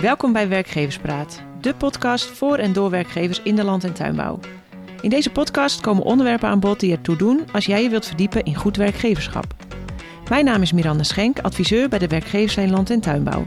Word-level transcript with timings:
Welkom 0.00 0.32
bij 0.32 0.48
Werkgeverspraat, 0.48 1.42
de 1.60 1.74
podcast 1.74 2.24
voor 2.24 2.56
en 2.56 2.72
door 2.72 2.90
werkgevers 2.90 3.42
in 3.42 3.56
de 3.56 3.64
land- 3.64 3.84
en 3.84 3.92
tuinbouw. 3.92 4.38
In 5.00 5.10
deze 5.10 5.30
podcast 5.30 5.80
komen 5.80 6.02
onderwerpen 6.02 6.48
aan 6.48 6.60
bod 6.60 6.80
die 6.80 6.92
ertoe 6.92 7.16
doen 7.16 7.40
als 7.52 7.66
jij 7.66 7.82
je 7.82 7.88
wilt 7.88 8.06
verdiepen 8.06 8.42
in 8.42 8.54
goed 8.54 8.76
werkgeverschap. 8.76 9.54
Mijn 10.28 10.44
naam 10.44 10.62
is 10.62 10.72
Miranda 10.72 11.02
Schenk, 11.02 11.38
adviseur 11.38 11.88
bij 11.88 11.98
de 11.98 12.06
Werkgeverslijn 12.06 12.70
Land- 12.70 12.90
en 12.90 13.00
Tuinbouw. 13.00 13.46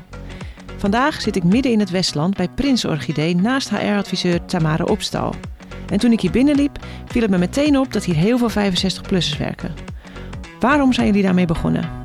Vandaag 0.78 1.22
zit 1.22 1.36
ik 1.36 1.44
midden 1.44 1.72
in 1.72 1.80
het 1.80 1.90
Westland 1.90 2.36
bij 2.38 2.48
Prins 2.48 2.86
Orchidee 2.86 3.36
naast 3.36 3.70
HR-adviseur 3.70 4.46
Tamara 4.46 4.84
Opstal. 4.84 5.36
En 5.90 6.00
toen 6.00 6.12
ik 6.12 6.20
hier 6.20 6.32
binnenliep, 6.32 6.78
viel 7.06 7.22
het 7.22 7.32
me 7.32 7.38
meteen 7.38 7.78
op 7.78 7.94
dat 7.94 8.04
hier 8.04 8.16
heel 8.16 8.38
veel 8.38 8.50
65-plussers 8.50 9.38
werken. 9.38 9.74
Waarom 10.60 10.94
zijn 10.94 11.08
jullie 11.08 11.24
daarmee 11.24 11.46
begonnen? 11.46 12.03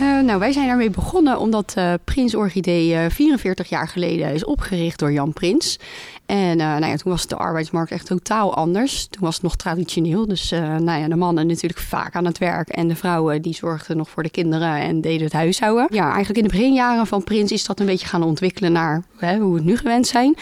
Uh, 0.00 0.20
nou, 0.20 0.38
wij 0.38 0.52
zijn 0.52 0.66
daarmee 0.66 0.90
begonnen 0.90 1.38
omdat 1.38 1.74
uh, 1.78 1.92
Prins 2.04 2.34
Orchidee 2.34 2.94
uh, 2.94 3.04
44 3.10 3.68
jaar 3.68 3.88
geleden 3.88 4.34
is 4.34 4.44
opgericht 4.44 4.98
door 4.98 5.12
Jan 5.12 5.32
Prins. 5.32 5.78
En 6.26 6.56
nou 6.56 6.86
ja, 6.86 6.96
toen 6.96 7.12
was 7.12 7.26
de 7.26 7.36
arbeidsmarkt 7.36 7.90
echt 7.90 8.06
totaal 8.06 8.54
anders. 8.54 9.06
Toen 9.06 9.22
was 9.22 9.34
het 9.34 9.42
nog 9.42 9.56
traditioneel. 9.56 10.26
Dus 10.26 10.50
nou 10.50 11.00
ja, 11.00 11.08
de 11.08 11.16
mannen 11.16 11.46
natuurlijk 11.46 11.80
vaak 11.80 12.14
aan 12.14 12.24
het 12.24 12.38
werk. 12.38 12.68
En 12.68 12.88
de 12.88 12.96
vrouwen 12.96 13.42
die 13.42 13.54
zorgden 13.54 13.96
nog 13.96 14.08
voor 14.08 14.22
de 14.22 14.30
kinderen 14.30 14.76
en 14.76 15.00
deden 15.00 15.24
het 15.24 15.32
huishouden. 15.32 15.86
Ja, 15.90 16.06
eigenlijk 16.06 16.36
in 16.36 16.42
de 16.42 16.56
beginjaren 16.56 17.06
van 17.06 17.24
Prins 17.24 17.52
is 17.52 17.64
dat 17.64 17.80
een 17.80 17.86
beetje 17.86 18.06
gaan 18.06 18.22
ontwikkelen 18.22 18.72
naar 18.72 19.02
hè, 19.18 19.38
hoe 19.38 19.50
we 19.50 19.56
het 19.56 19.66
nu 19.66 19.76
gewend 19.76 20.06
zijn. 20.06 20.34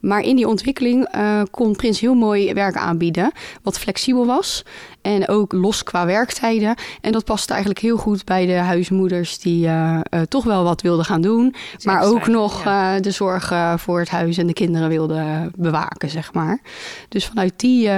Maar 0.00 0.20
in 0.20 0.36
die 0.36 0.48
ontwikkeling 0.48 1.08
kon 1.50 1.76
Prins 1.76 2.00
heel 2.00 2.14
mooi 2.14 2.52
werk 2.52 2.76
aanbieden. 2.76 3.32
Wat 3.62 3.78
flexibel 3.78 4.26
was. 4.26 4.64
En 5.02 5.28
ook 5.28 5.52
los 5.52 5.82
qua 5.82 6.06
werktijden. 6.06 6.74
En 7.00 7.12
dat 7.12 7.24
paste 7.24 7.50
eigenlijk 7.50 7.82
heel 7.82 7.96
goed 7.96 8.24
bij 8.24 8.46
de 8.46 8.52
huismoeders 8.52 9.38
die 9.38 9.68
toch 10.28 10.44
wel 10.44 10.64
wat 10.64 10.82
wilden 10.82 11.04
gaan 11.04 11.20
doen. 11.20 11.54
Maar 11.84 12.02
ook 12.02 12.26
nog 12.26 12.64
ja. 12.64 13.00
de 13.00 13.10
zorg 13.10 13.52
voor 13.76 13.98
het 13.98 14.08
huis 14.08 14.38
en 14.38 14.46
de 14.46 14.52
kinderen 14.52 14.88
wilden 14.88 15.28
bewaken, 15.56 16.10
zeg 16.10 16.32
maar. 16.32 16.60
Dus 17.08 17.26
vanuit 17.26 17.52
die 17.56 17.90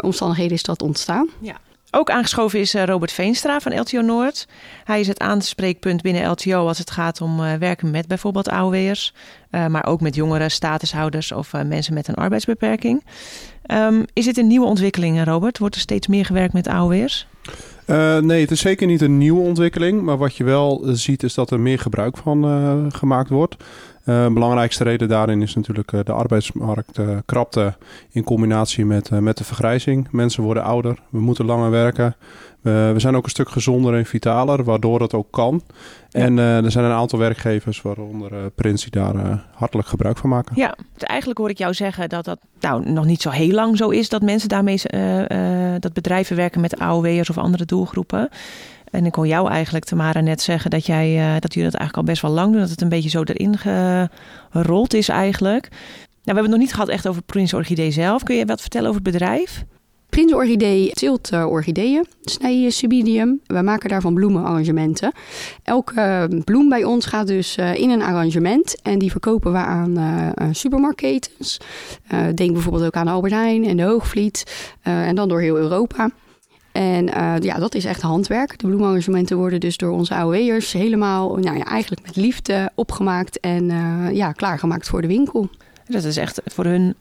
omstandigheden 0.00 0.52
is 0.52 0.62
dat 0.62 0.82
ontstaan. 0.82 1.28
Ja. 1.40 1.56
Ook 1.90 2.10
aangeschoven 2.10 2.60
is 2.60 2.74
Robert 2.74 3.12
Veenstra 3.12 3.60
van 3.60 3.78
LTO 3.78 4.00
Noord. 4.00 4.48
Hij 4.84 5.00
is 5.00 5.06
het 5.06 5.18
aanspreekpunt 5.18 6.02
binnen 6.02 6.30
LTO 6.30 6.66
als 6.66 6.78
het 6.78 6.90
gaat 6.90 7.20
om 7.20 7.36
werken 7.58 7.90
met 7.90 8.06
bijvoorbeeld 8.06 8.48
AOW'ers. 8.48 9.14
maar 9.50 9.86
ook 9.86 10.00
met 10.00 10.14
jongeren, 10.14 10.50
statushouders 10.50 11.32
of 11.32 11.52
mensen 11.52 11.94
met 11.94 12.08
een 12.08 12.14
arbeidsbeperking. 12.14 13.04
Um, 13.70 14.04
is 14.12 14.24
dit 14.24 14.38
een 14.38 14.46
nieuwe 14.46 14.66
ontwikkeling, 14.66 15.24
Robert? 15.24 15.58
Wordt 15.58 15.74
er 15.74 15.80
steeds 15.80 16.06
meer 16.06 16.24
gewerkt 16.24 16.52
met 16.52 16.68
AOW'ers? 16.68 17.26
Uh, 17.86 18.18
nee, 18.18 18.40
het 18.40 18.50
is 18.50 18.60
zeker 18.60 18.86
niet 18.86 19.00
een 19.00 19.18
nieuwe 19.18 19.40
ontwikkeling. 19.40 20.02
Maar 20.02 20.16
wat 20.16 20.36
je 20.36 20.44
wel 20.44 20.82
ziet 20.84 21.22
is 21.22 21.34
dat 21.34 21.50
er 21.50 21.60
meer 21.60 21.78
gebruik 21.78 22.16
van 22.16 22.44
uh, 22.44 22.84
gemaakt 22.88 23.28
wordt. 23.28 23.56
Uh, 24.08 24.26
belangrijkste 24.26 24.84
reden 24.84 25.08
daarin 25.08 25.42
is 25.42 25.54
natuurlijk 25.54 25.90
de 26.06 26.12
arbeidsmarktkrapte 26.12 27.74
in 28.10 28.24
combinatie 28.24 28.84
met, 28.84 29.10
met 29.10 29.36
de 29.36 29.44
vergrijzing. 29.44 30.08
Mensen 30.10 30.42
worden 30.42 30.62
ouder, 30.62 30.98
we 31.10 31.20
moeten 31.20 31.44
langer 31.44 31.70
werken. 31.70 32.16
we 32.62 32.94
zijn 32.96 33.16
ook 33.16 33.24
een 33.24 33.30
stuk 33.30 33.48
gezonder 33.48 33.94
en 33.94 34.06
vitaler, 34.06 34.64
waardoor 34.64 35.00
het 35.00 35.14
ook 35.14 35.30
kan. 35.30 35.62
En 36.10 36.38
er 36.38 36.70
zijn 36.70 36.84
een 36.84 36.90
aantal 36.90 37.18
werkgevers, 37.18 37.82
waaronder 37.82 38.50
Prins, 38.50 38.82
die 38.82 38.90
daar 38.90 39.44
hartelijk 39.54 39.88
gebruik 39.88 40.16
van 40.16 40.30
maken. 40.30 40.52
Ja, 40.56 40.76
dus 40.94 41.02
eigenlijk 41.02 41.38
hoor 41.38 41.50
ik 41.50 41.58
jou 41.58 41.74
zeggen 41.74 42.08
dat 42.08 42.24
dat 42.24 42.38
nou, 42.60 42.90
nog 42.90 43.04
niet 43.04 43.22
zo 43.22 43.30
heel 43.30 43.54
lang 43.54 43.76
zo 43.76 43.88
is 43.88 44.08
dat 44.08 44.22
mensen 44.22 44.48
daarmee, 44.48 44.80
dat 45.78 45.92
bedrijven 45.92 46.36
werken 46.36 46.60
met 46.60 46.78
AOW'ers 46.78 47.30
of 47.30 47.38
andere 47.38 47.64
doelgroepen. 47.64 48.28
En 48.90 49.06
ik 49.06 49.12
kon 49.12 49.28
jou 49.28 49.50
eigenlijk, 49.50 49.84
Tamara, 49.84 50.20
net 50.20 50.40
zeggen 50.40 50.70
dat, 50.70 50.86
jij, 50.86 51.40
dat 51.40 51.54
jullie 51.54 51.70
dat 51.70 51.80
eigenlijk 51.80 51.96
al 51.96 52.02
best 52.02 52.22
wel 52.22 52.30
lang 52.30 52.52
doen. 52.52 52.60
Dat 52.60 52.70
het 52.70 52.80
een 52.80 52.88
beetje 52.88 53.08
zo 53.08 53.22
erin 53.22 53.58
gerold 53.58 54.94
is 54.94 55.08
eigenlijk. 55.08 55.68
Nou, 56.28 56.40
we 56.40 56.42
hebben 56.42 56.42
het 56.42 56.50
nog 56.50 56.60
niet 56.60 56.72
gehad 56.72 56.88
echt 56.88 57.08
over 57.08 57.22
Prins 57.22 57.54
Orchidee 57.54 57.90
zelf. 57.90 58.22
Kun 58.22 58.36
je 58.36 58.44
wat 58.44 58.60
vertellen 58.60 58.88
over 58.88 59.02
het 59.02 59.12
bedrijf? 59.12 59.64
Prins 60.08 60.32
Orchidee 60.32 60.90
teelt 60.90 61.32
uh, 61.32 61.46
orchideeën, 61.46 62.06
snij 62.22 62.70
subidium. 62.70 63.40
We 63.46 63.62
maken 63.62 63.88
daarvan 63.88 64.14
bloemenarrangementen. 64.14 65.12
Elke 65.62 66.28
uh, 66.30 66.40
bloem 66.44 66.68
bij 66.68 66.84
ons 66.84 67.06
gaat 67.06 67.26
dus 67.26 67.56
in 67.56 67.90
een 67.90 68.02
arrangement. 68.02 68.82
En 68.82 68.98
die 68.98 69.10
verkopen 69.10 69.52
we 69.52 69.58
aan 69.58 70.32
supermarktketens. 70.52 71.60
denk 72.34 72.52
bijvoorbeeld 72.52 72.84
ook 72.84 72.94
aan 72.94 73.08
Albert 73.08 73.32
Heijn 73.32 73.64
en 73.64 73.76
de 73.76 73.82
Hoogvliet. 73.82 74.68
en 74.82 75.14
dan 75.14 75.28
door 75.28 75.40
heel 75.40 75.56
Europa. 75.56 76.10
En 76.78 77.04
ja, 77.42 77.58
dat 77.58 77.74
is 77.74 77.84
echt 77.84 78.02
handwerk. 78.02 78.58
De 78.58 78.66
bloemarrangementen 78.66 79.36
worden 79.36 79.60
dus 79.60 79.76
door 79.76 79.90
onze 79.90 80.14
AOW'ers 80.14 80.72
helemaal, 80.72 81.36
nou 81.36 81.58
ja, 81.58 81.64
eigenlijk 81.64 82.06
met 82.06 82.16
liefde 82.16 82.70
opgemaakt 82.74 83.40
en 83.40 83.64
ja, 84.14 84.32
klaargemaakt 84.32 84.88
voor 84.88 85.02
de 85.02 85.08
winkel. 85.08 85.48
Dat 85.86 86.04
is 86.04 86.16
echt 86.16 86.40
voor 86.44 86.64
hun 86.64 86.94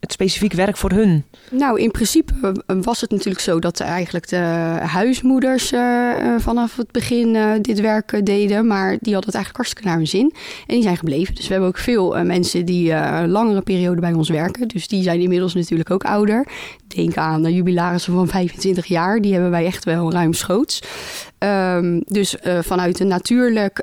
het 0.00 0.12
specifiek 0.12 0.52
werk 0.52 0.76
voor 0.76 0.90
hun? 0.90 1.24
Nou, 1.50 1.80
in 1.80 1.90
principe 1.90 2.32
was 2.66 3.00
het 3.00 3.10
natuurlijk 3.10 3.40
zo 3.40 3.58
dat 3.58 3.80
eigenlijk 3.80 4.28
de 4.28 4.36
huismoeders 4.82 5.72
uh, 5.72 6.10
vanaf 6.38 6.76
het 6.76 6.90
begin 6.92 7.58
dit 7.62 7.80
werk 7.80 8.26
deden. 8.26 8.66
Maar 8.66 8.88
die 8.88 9.12
hadden 9.12 9.32
het 9.32 9.34
eigenlijk 9.34 9.56
hartstikke 9.56 9.88
naar 9.88 9.96
hun 9.96 10.06
zin. 10.06 10.32
En 10.66 10.74
die 10.74 10.82
zijn 10.82 10.96
gebleven. 10.96 11.34
Dus 11.34 11.46
we 11.46 11.52
hebben 11.52 11.68
ook 11.68 11.78
veel 11.78 12.24
mensen 12.24 12.64
die 12.64 12.94
langere 13.26 13.60
periode 13.60 14.00
bij 14.00 14.12
ons 14.12 14.28
werken. 14.28 14.68
Dus 14.68 14.88
die 14.88 15.02
zijn 15.02 15.20
inmiddels 15.20 15.54
natuurlijk 15.54 15.90
ook 15.90 16.04
ouder. 16.04 16.46
Denk 16.86 17.16
aan 17.16 17.42
de 17.42 17.54
jubilarissen 17.54 18.12
van 18.12 18.28
25 18.28 18.86
jaar. 18.86 19.20
Die 19.20 19.32
hebben 19.32 19.50
wij 19.50 19.64
echt 19.64 19.84
wel 19.84 20.12
ruimschoots. 20.12 20.82
Um, 21.38 22.02
dus 22.06 22.36
vanuit 22.60 23.00
een 23.00 23.06
natuurlijk 23.06 23.78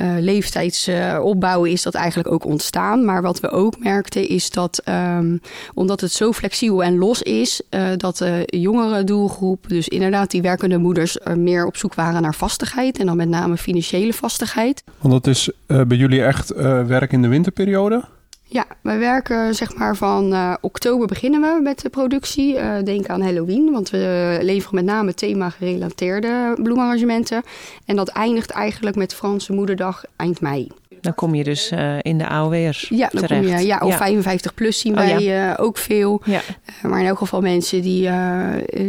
uh, 0.00 0.14
leeftijdsopbouw 0.18 1.66
uh, 1.66 1.72
is 1.72 1.82
dat 1.82 1.94
eigenlijk 1.94 2.30
ook 2.30 2.44
ontstaan. 2.44 3.04
Maar 3.04 3.22
wat 3.22 3.40
we 3.40 3.50
ook 3.50 3.78
merkten 3.78 4.28
is 4.28 4.50
dat 4.50 4.82
um, 4.88 5.40
omdat 5.74 6.00
het 6.00 6.12
zo 6.12 6.32
flexibel 6.32 6.82
en 6.82 6.98
los 6.98 7.22
is, 7.22 7.62
uh, 7.70 7.88
dat 7.96 8.16
de 8.16 8.42
jongere 8.46 9.04
doelgroep, 9.04 9.68
dus 9.68 9.88
inderdaad 9.88 10.30
die 10.30 10.42
werkende 10.42 10.78
moeders, 10.78 11.18
meer 11.36 11.66
op 11.66 11.76
zoek 11.76 11.94
waren 11.94 12.22
naar 12.22 12.34
vastigheid. 12.34 12.98
En 12.98 13.06
dan 13.06 13.16
met 13.16 13.28
name 13.28 13.56
financiële 13.56 14.12
vastigheid. 14.12 14.84
Want 14.98 15.12
dat 15.12 15.26
is 15.26 15.50
bij 15.66 15.96
jullie 15.96 16.24
echt 16.24 16.54
werk 16.86 17.12
in 17.12 17.22
de 17.22 17.28
winterperiode? 17.28 18.04
Ja, 18.48 18.66
wij 18.80 18.98
werken 18.98 19.54
zeg 19.54 19.76
maar 19.76 19.96
van 19.96 20.32
uh, 20.32 20.54
oktober 20.60 21.06
beginnen 21.06 21.40
we 21.40 21.60
met 21.62 21.80
de 21.80 21.88
productie. 21.88 22.54
Uh, 22.54 22.82
denk 22.84 23.06
aan 23.06 23.22
Halloween, 23.22 23.70
want 23.72 23.90
we 23.90 24.38
leveren 24.42 24.74
met 24.74 24.84
name 24.84 25.14
thema-gerelateerde 25.14 26.56
bloemarrangementen. 26.62 27.42
En 27.84 27.96
dat 27.96 28.08
eindigt 28.08 28.50
eigenlijk 28.50 28.96
met 28.96 29.14
Franse 29.14 29.52
Moederdag 29.52 30.04
eind 30.16 30.40
mei. 30.40 30.68
Dan 31.06 31.14
kom 31.14 31.34
je 31.34 31.44
dus 31.44 31.72
uh, 31.72 31.94
in 32.00 32.18
de 32.18 32.28
AOW'ers 32.28 32.88
ja, 32.88 33.08
dan 33.12 33.22
terecht. 33.22 33.46
Kom 33.46 33.58
je, 33.58 33.66
ja, 33.66 33.78
of 33.78 33.90
ja. 33.90 33.96
55 33.96 34.54
plus 34.54 34.78
zien 34.78 34.94
wij 34.94 35.14
oh, 35.14 35.20
ja. 35.20 35.52
uh, 35.52 35.64
ook 35.64 35.78
veel. 35.78 36.22
Ja. 36.24 36.40
Uh, 36.82 36.90
maar 36.90 37.00
in 37.00 37.06
elk 37.06 37.18
geval 37.18 37.40
mensen 37.40 37.82
die 37.82 38.02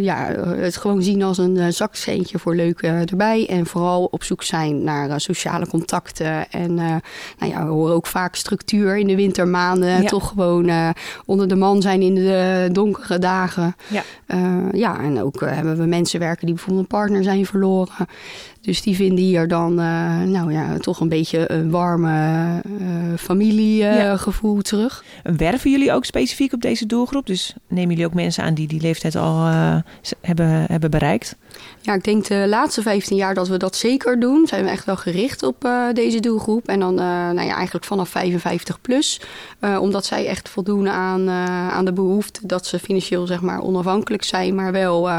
ja, 0.02 0.32
het 0.58 0.78
gewoon 0.78 1.04
zien 1.04 1.24
als 1.24 1.38
een 1.38 1.74
zakcentje 1.74 2.40
voor 2.40 2.56
leuk 2.56 2.82
erbij. 2.82 3.48
En 3.50 3.66
vooral 3.66 4.08
op 4.12 4.24
zoek 4.24 4.44
zijn 4.44 4.84
naar 4.84 5.22
sociale 5.22 5.68
contacten. 5.68 6.52
En 6.52 6.74
nou 6.74 7.52
ja, 7.52 7.66
we 7.66 7.72
horen 7.72 7.96
ook 7.96 8.08
vaak 8.08 8.36
structuur 8.36 8.98
in 8.98 9.08
de 9.08 9.16
wintermaanden. 9.16 10.06
Toch 10.06 10.28
gewoon 10.28 10.94
onder 11.26 11.48
de 11.48 11.56
man 11.56 11.82
zijn 11.82 12.02
in 12.02 12.16
de 12.16 12.70
donkere 12.72 13.20
dagen. 13.20 13.76
Ja, 13.88 14.04
ja 14.72 15.00
en 15.00 15.22
ook 15.22 15.40
hebben 15.40 15.78
we 15.78 15.86
mensen 15.86 16.20
werken 16.20 16.46
die 16.46 16.56
bijvoorbeeld 16.56 16.92
een 16.92 16.98
partner 16.98 17.24
zijn 17.24 17.46
verloren. 17.46 18.08
Dus 18.62 18.82
die 18.82 18.96
vinden 18.96 19.24
hier 19.24 19.48
dan 19.48 19.76
nou 20.32 20.52
ja, 20.52 20.78
toch 20.78 21.00
een 21.00 21.10
beetje 21.10 21.52
een 21.52 21.70
warme 21.70 22.06
uh, 22.07 22.56
familiegevoel 23.18 24.51
uh, 24.51 24.56
ja. 24.56 24.62
terug. 24.62 25.03
Werven 25.23 25.72
jullie 25.72 25.94
ook 25.94 26.06
specifiek 26.06 26.53
op 26.53 26.62
deze 26.62 26.85
doelgroep? 26.85 27.25
Dus 27.25 27.56
nemen 27.68 27.90
jullie 27.90 28.06
ook 28.06 28.13
mensen 28.13 28.44
aan 28.44 28.53
die 28.53 28.68
die 28.68 28.81
leeftijd 28.81 29.16
al 29.16 29.45
hebben, 30.22 30.66
hebben 30.68 30.91
bereikt? 30.91 31.35
Ja, 31.81 31.94
ik 31.94 32.03
denk 32.03 32.28
de 32.28 32.45
laatste 32.50 32.81
15 32.81 33.18
jaar 33.18 33.34
dat 33.34 33.47
we 33.47 33.57
dat 33.57 33.75
zeker 33.75 34.19
doen. 34.19 34.47
Zijn 34.47 34.63
we 34.63 34.69
echt 34.69 34.85
wel 34.85 34.95
gericht 34.95 35.44
op 35.44 35.66
uh, 35.66 35.84
deze 35.94 36.19
doelgroep. 36.19 36.68
En 36.68 36.79
dan 36.79 36.94
uh, 36.94 37.00
nou 37.00 37.42
ja, 37.42 37.56
eigenlijk 37.56 37.86
vanaf 37.86 38.10
55 38.10 38.81
plus. 38.81 39.21
Uh, 39.62 39.81
omdat 39.81 40.06
zij 40.06 40.27
echt 40.27 40.50
voldoen 40.50 40.89
aan, 40.89 41.30
aan 41.30 41.86
de 41.86 41.94
behoefte 41.94 42.39
dat 42.44 42.65
ze 42.65 42.80
financieel 42.80 43.27
zeg 43.27 43.42
maar, 43.42 43.62
onafhankelijk 43.62 44.24
zijn. 44.24 44.56
Maar 44.56 44.71
wel 44.71 45.10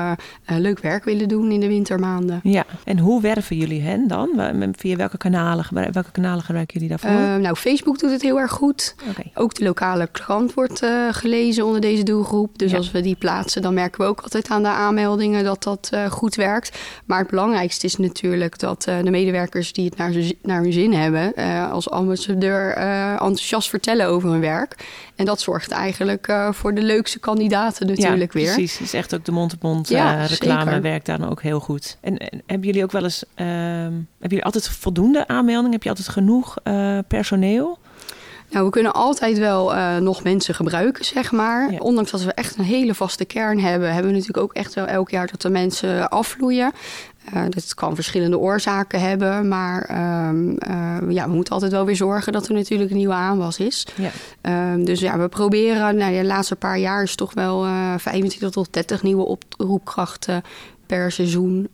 leuk 0.46 0.78
werk 0.78 1.04
willen 1.04 1.28
doen 1.28 1.50
in 1.50 1.60
de 1.60 1.68
wintermaanden. 1.68 2.40
Ja, 2.42 2.64
en 2.84 2.98
hoe 2.98 3.20
werven 3.20 3.56
jullie 3.56 3.82
hen 3.82 4.08
dan? 4.08 4.28
Via 4.76 4.96
welke 4.96 5.16
kanalen, 5.16 5.64
welke 5.92 6.10
kanalen 6.12 6.44
gebruiken 6.70 6.80
jullie 6.80 6.88
daarvoor? 6.88 7.40
nou, 7.40 7.56
Facebook 7.56 7.98
doet 7.98 8.10
het 8.10 8.22
heel 8.22 8.40
erg 8.40 8.50
goed. 8.50 8.94
Okay. 9.08 9.30
Ook 9.34 9.54
de 9.54 9.64
lokale 9.64 10.08
krant 10.12 10.54
wordt 10.54 10.86
gelezen 11.10 11.64
onder 11.64 11.80
deze 11.80 12.02
doelgroep. 12.02 12.58
Dus 12.58 12.70
ja. 12.70 12.76
als 12.76 12.90
we 12.90 13.00
die 13.00 13.16
plaatsen, 13.16 13.62
dan 13.62 13.74
merken 13.74 14.00
we 14.00 14.06
ook 14.06 14.20
altijd 14.20 14.48
aan 14.48 14.62
de 14.62 14.68
aanmeldingen 14.68 15.44
dat 15.44 15.62
dat 15.62 15.90
goed 16.08 16.34
werkt. 16.34 16.78
Maar 17.04 17.18
het 17.18 17.30
belangrijkste 17.30 17.86
is 17.86 17.96
natuurlijk 17.96 18.58
dat 18.58 18.86
uh, 18.88 19.02
de 19.02 19.10
medewerkers 19.10 19.72
die 19.72 19.84
het 19.84 19.96
naar, 19.96 20.12
naar 20.42 20.62
hun 20.62 20.72
zin 20.72 20.92
hebben, 20.92 21.34
als 21.70 21.90
ambassadeur 21.90 22.76
enthousiast 23.10 23.68
vertellen 23.68 24.06
over 24.06 24.30
hun 24.30 24.40
werk. 24.40 24.74
En 25.18 25.24
dat 25.24 25.40
zorgt 25.40 25.70
eigenlijk 25.70 26.32
voor 26.50 26.74
de 26.74 26.82
leukste 26.82 27.18
kandidaten 27.18 27.86
natuurlijk 27.86 28.32
ja, 28.32 28.40
weer. 28.40 28.54
Precies, 28.54 28.72
het 28.72 28.86
is 28.86 28.92
echt 28.92 29.14
ook 29.14 29.24
de 29.24 29.32
mond-op-mond 29.32 29.88
ja, 29.88 30.24
reclame 30.24 30.80
werkt 30.80 31.06
daar 31.06 31.18
dan 31.18 31.30
ook 31.30 31.42
heel 31.42 31.60
goed. 31.60 31.96
En, 32.00 32.18
en 32.18 32.42
hebben 32.46 32.66
jullie 32.66 32.82
ook 32.82 32.92
wel 32.92 33.02
eens, 33.02 33.24
ehm, 33.34 33.48
hebben 33.48 34.04
jullie 34.18 34.44
altijd 34.44 34.68
voldoende 34.68 35.26
aanmeldingen? 35.26 35.72
Heb 35.72 35.82
je 35.82 35.88
altijd 35.88 36.08
genoeg 36.08 36.56
uh, 36.64 36.98
personeel? 37.08 37.78
Nou, 38.50 38.64
we 38.64 38.70
kunnen 38.70 38.92
altijd 38.92 39.38
wel 39.38 39.74
uh, 39.74 39.96
nog 39.96 40.22
mensen 40.22 40.54
gebruiken, 40.54 41.04
zeg 41.04 41.32
maar. 41.32 41.72
Ja. 41.72 41.78
Ondanks 41.78 42.10
dat 42.10 42.22
we 42.22 42.32
echt 42.32 42.58
een 42.58 42.64
hele 42.64 42.94
vaste 42.94 43.24
kern 43.24 43.60
hebben, 43.60 43.92
hebben 43.92 44.10
we 44.10 44.18
natuurlijk 44.18 44.44
ook 44.44 44.52
echt 44.52 44.74
wel 44.74 44.86
elk 44.86 45.10
jaar 45.10 45.26
dat 45.26 45.42
de 45.42 45.50
mensen 45.50 46.08
afvloeien. 46.10 46.72
Uh, 47.34 47.42
dat 47.48 47.74
kan 47.74 47.94
verschillende 47.94 48.38
oorzaken 48.38 49.00
hebben, 49.00 49.48
maar 49.48 49.90
um, 50.28 50.48
uh, 50.48 51.14
ja, 51.14 51.28
we 51.28 51.34
moeten 51.34 51.52
altijd 51.52 51.72
wel 51.72 51.84
weer 51.84 51.96
zorgen 51.96 52.32
dat 52.32 52.48
er 52.48 52.54
natuurlijk 52.54 52.90
een 52.90 52.96
nieuwe 52.96 53.14
aanwas 53.14 53.58
is. 53.58 53.86
Ja. 53.94 54.70
Um, 54.72 54.84
dus 54.84 55.00
ja, 55.00 55.18
we 55.18 55.28
proberen, 55.28 55.96
nou, 55.96 56.16
de 56.16 56.24
laatste 56.24 56.56
paar 56.56 56.78
jaar 56.78 57.02
is 57.02 57.14
toch 57.14 57.34
wel 57.34 57.66
uh, 57.66 57.94
25 57.98 58.50
tot 58.50 58.72
30 58.72 59.02
nieuwe 59.02 59.24
oproepkrachten 59.24 60.42
per 60.86 61.12
seizoen 61.12 61.68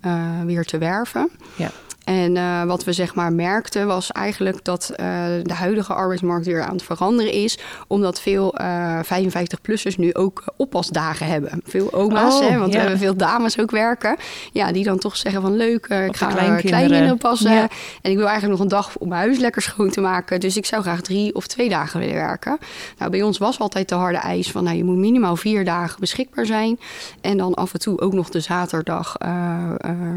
weer 0.45 0.65
te 0.65 0.79
werven. 0.79 1.31
Ja. 1.57 1.71
En 2.05 2.37
uh, 2.37 2.65
wat 2.65 2.85
we 2.85 2.93
zeg 2.93 3.15
maar 3.15 3.33
merkten 3.33 3.87
was 3.87 4.13
eigenlijk 4.13 4.65
dat 4.65 4.91
uh, 4.91 4.97
de 5.43 5.55
huidige 5.55 5.95
arbeidsmarkt 5.95 6.47
weer 6.47 6.63
aan 6.63 6.73
het 6.73 6.83
veranderen 6.83 7.33
is. 7.33 7.59
Omdat 7.87 8.21
veel 8.21 8.55
uh, 8.61 8.99
55-plussers 9.03 9.97
nu 9.97 10.15
ook 10.15 10.45
oppasdagen 10.57 11.27
hebben. 11.27 11.61
Veel 11.65 11.93
oma's, 11.93 12.35
oh, 12.35 12.49
hè, 12.49 12.59
want 12.59 12.73
ja. 12.73 12.75
we 12.75 12.81
hebben 12.81 12.99
veel 12.99 13.17
dames 13.17 13.59
ook 13.59 13.71
werken. 13.71 14.17
Ja, 14.53 14.73
die 14.73 14.85
dan 14.85 14.99
toch 14.99 15.17
zeggen 15.17 15.43
van 15.43 15.57
leuk, 15.57 15.85
ik 15.85 15.89
ga 15.89 16.07
de 16.07 16.15
kleinkinderen. 16.17 16.61
kleinkinderen 16.61 17.19
passen. 17.19 17.53
Ja. 17.53 17.69
En 18.03 18.11
ik 18.11 18.17
wil 18.17 18.29
eigenlijk 18.29 18.59
nog 18.59 18.61
een 18.61 18.77
dag 18.77 18.97
om 18.97 19.09
mijn 19.09 19.21
huis 19.21 19.39
lekker 19.39 19.63
schoon 19.63 19.91
te 19.91 20.01
maken. 20.01 20.41
Dus 20.41 20.57
ik 20.57 20.67
zou 20.67 20.83
graag 20.83 21.01
drie 21.01 21.35
of 21.35 21.47
twee 21.47 21.69
dagen 21.69 22.01
willen 22.01 22.15
werken. 22.15 22.59
Nou, 22.99 23.11
bij 23.11 23.23
ons 23.23 23.39
was 23.39 23.59
altijd 23.59 23.89
de 23.89 23.95
harde 23.95 24.19
eis 24.19 24.51
van 24.51 24.65
nou, 24.65 24.77
je 24.77 24.85
moet 24.85 24.97
minimaal 24.97 25.37
vier 25.37 25.65
dagen 25.65 26.01
beschikbaar 26.01 26.47
zijn. 26.47 26.79
En 27.21 27.37
dan 27.37 27.55
af 27.55 27.73
en 27.73 27.79
toe 27.79 28.01
ook 28.01 28.13
nog 28.13 28.29
de 28.29 28.41
zaterdag 28.41 29.17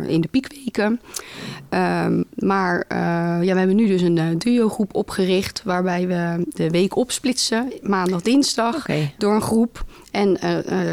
in 0.08 0.22
de 0.22 0.28
piekweken. 0.32 1.00
Um, 1.78 2.26
maar 2.36 2.86
uh, 2.92 2.98
ja, 3.42 3.54
we 3.54 3.58
hebben 3.58 3.76
nu 3.76 3.88
dus 3.88 4.02
een 4.02 4.18
uh, 4.18 4.26
duo-groep 4.38 4.96
opgericht... 4.96 5.62
waarbij 5.64 6.08
we 6.08 6.46
de 6.50 6.70
week 6.70 6.96
opsplitsen, 6.96 7.72
maandag, 7.82 8.22
dinsdag, 8.22 8.76
okay. 8.76 9.14
door 9.18 9.36
een 9.36 9.42
groep. 9.42 9.86
En 10.12 10.30
uh, 10.30 10.40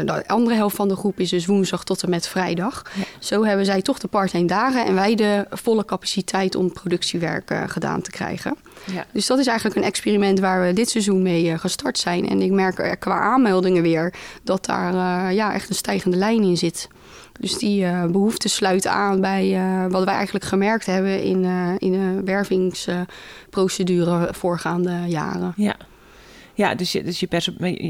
de 0.05 0.23
andere 0.27 0.55
helft 0.55 0.75
van 0.75 0.87
de 0.87 0.95
groep 0.95 1.19
is 1.19 1.29
dus 1.29 1.45
woensdag 1.45 1.83
tot 1.83 2.03
en 2.03 2.09
met 2.09 2.27
vrijdag. 2.27 2.83
Ja. 2.95 3.03
Zo 3.19 3.43
hebben 3.43 3.65
zij 3.65 3.81
toch 3.81 3.99
de 3.99 4.07
part-time 4.07 4.47
dagen... 4.47 4.85
en 4.85 4.95
wij 4.95 5.15
de 5.15 5.45
volle 5.49 5.85
capaciteit 5.85 6.55
om 6.55 6.73
productiewerk 6.73 7.55
gedaan 7.67 8.01
te 8.01 8.11
krijgen. 8.11 8.55
Ja. 8.91 9.05
Dus 9.11 9.27
dat 9.27 9.39
is 9.39 9.47
eigenlijk 9.47 9.77
een 9.77 9.83
experiment 9.83 10.39
waar 10.39 10.67
we 10.67 10.73
dit 10.73 10.89
seizoen 10.89 11.21
mee 11.21 11.57
gestart 11.57 11.97
zijn. 11.97 12.29
En 12.29 12.41
ik 12.41 12.51
merk 12.51 12.79
er 12.79 12.97
qua 12.97 13.19
aanmeldingen 13.19 13.81
weer 13.81 14.13
dat 14.43 14.65
daar 14.65 15.33
ja, 15.33 15.53
echt 15.53 15.69
een 15.69 15.75
stijgende 15.75 16.17
lijn 16.17 16.43
in 16.43 16.57
zit. 16.57 16.87
Dus 17.39 17.57
die 17.57 17.81
uh, 17.81 18.05
behoefte 18.05 18.49
sluit 18.49 18.87
aan 18.87 19.21
bij 19.21 19.49
uh, 19.49 19.85
wat 19.89 20.03
wij 20.03 20.13
eigenlijk 20.13 20.45
gemerkt 20.45 20.85
hebben 20.85 21.23
in, 21.23 21.43
uh, 21.43 21.73
in 21.77 21.91
de 21.91 22.21
wervingsprocedure 22.25 24.27
voorgaande 24.31 25.03
jaren. 25.07 25.53
Ja, 25.55 25.75
ja 26.53 26.75
dus, 26.75 26.91
je, 26.91 27.03
dus 27.03 27.19
je, 27.19 27.27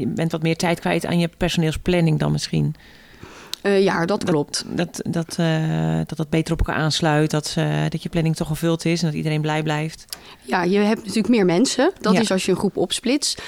bent 0.06 0.32
wat 0.32 0.42
meer 0.42 0.56
tijd 0.56 0.80
kwijt 0.80 1.06
aan 1.06 1.18
je 1.18 1.30
personeelsplanning 1.36 2.18
dan 2.18 2.32
misschien. 2.32 2.74
Uh, 3.66 3.82
ja, 3.82 4.06
dat 4.06 4.24
klopt. 4.24 4.64
Dat 4.68 5.00
dat, 5.04 5.14
dat, 5.14 5.36
uh, 5.40 5.96
dat 6.06 6.16
dat 6.16 6.30
beter 6.30 6.52
op 6.52 6.58
elkaar 6.58 6.82
aansluit. 6.82 7.30
Dat, 7.30 7.54
uh, 7.58 7.82
dat 7.88 8.02
je 8.02 8.08
planning 8.08 8.36
toch 8.36 8.48
gevuld 8.48 8.84
is 8.84 9.00
en 9.00 9.06
dat 9.06 9.16
iedereen 9.16 9.40
blij 9.40 9.62
blijft. 9.62 10.04
Ja, 10.42 10.62
je 10.62 10.78
hebt 10.78 11.00
natuurlijk 11.00 11.28
meer 11.28 11.44
mensen. 11.44 11.92
Dat 12.00 12.12
Ja. 12.12 12.20
is 12.20 12.30
als 12.30 12.44
je 12.44 12.50
een 12.50 12.58
groep 12.58 12.76
opsplitst. 12.76 13.42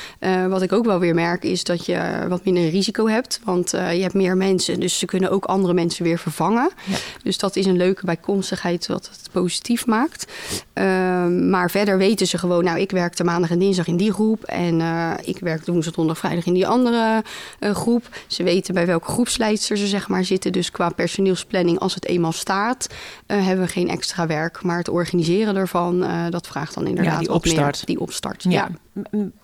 Wat 0.48 0.62
ik 0.62 0.72
ook 0.72 0.84
wel 0.84 0.98
weer 0.98 1.14
merk 1.14 1.44
is 1.44 1.64
dat 1.64 1.86
je 1.86 2.26
wat 2.28 2.44
minder 2.44 2.68
risico 2.68 3.08
hebt. 3.08 3.40
Want 3.44 3.70
je 3.70 3.76
hebt 3.76 4.14
meer 4.14 4.36
mensen, 4.36 4.80
dus 4.80 4.98
ze 4.98 5.06
kunnen 5.06 5.30
ook 5.30 5.44
andere 5.44 5.74
mensen 5.74 6.04
weer 6.04 6.18
vervangen. 6.18 6.70
Ja. 6.84 6.96
Dus 7.22 7.38
dat 7.38 7.56
is 7.56 7.66
een 7.66 7.76
leuke 7.76 8.04
bijkomstigheid 8.04 8.86
wat 8.86 9.10
het 9.12 9.28
positief 9.32 9.86
maakt. 9.86 10.32
Uh, 10.74 11.26
maar 11.26 11.70
verder 11.70 11.98
weten 11.98 12.26
ze 12.26 12.38
gewoon, 12.38 12.64
nou 12.64 12.78
ik 12.78 12.90
werk 12.90 13.16
de 13.16 13.24
maandag 13.24 13.50
en 13.50 13.58
dinsdag 13.58 13.86
in 13.86 13.96
die 13.96 14.12
groep. 14.12 14.44
En 14.44 14.80
ik 15.24 15.38
werk 15.38 15.66
woensdag, 15.66 15.94
donderdag, 15.94 16.24
vrijdag 16.24 16.46
in 16.46 16.54
die 16.54 16.66
andere 16.66 17.22
groep. 17.60 18.08
Ze 18.26 18.42
weten 18.42 18.74
bij 18.74 18.86
welke 18.86 19.10
groepsleidster 19.10 19.76
ze 19.76 19.86
zeg 19.86 20.07
maar 20.08 20.24
zitten. 20.24 20.52
Dus 20.52 20.70
qua 20.70 20.88
personeelsplanning, 20.88 21.78
als 21.78 21.94
het 21.94 22.04
eenmaal 22.06 22.32
staat, 22.32 22.86
uh, 23.26 23.46
hebben 23.46 23.64
we 23.66 23.70
geen 23.72 23.88
extra 23.88 24.26
werk. 24.26 24.62
Maar 24.62 24.78
het 24.78 24.88
organiseren 24.88 25.56
ervan, 25.56 26.02
uh, 26.02 26.24
dat 26.30 26.46
vraagt 26.46 26.74
dan 26.74 26.86
inderdaad 26.86 27.12
Ja, 27.12 27.18
die 27.18 27.32
opstart. 27.32 27.76
meer. 27.76 27.82
Die 27.84 28.00
opstart, 28.00 28.42
Ja. 28.48 28.68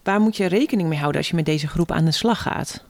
Waar 0.03 0.21
moet 0.21 0.37
je 0.37 0.47
rekening 0.47 0.89
mee 0.89 0.99
houden 0.99 1.21
als 1.21 1.31
je 1.31 1.37
met 1.37 1.47
deze 1.47 1.69
groep 1.69 1.91
aan 1.93 2.05
de 2.05 2.11
slag 2.13 2.43
gaat? 2.43 2.85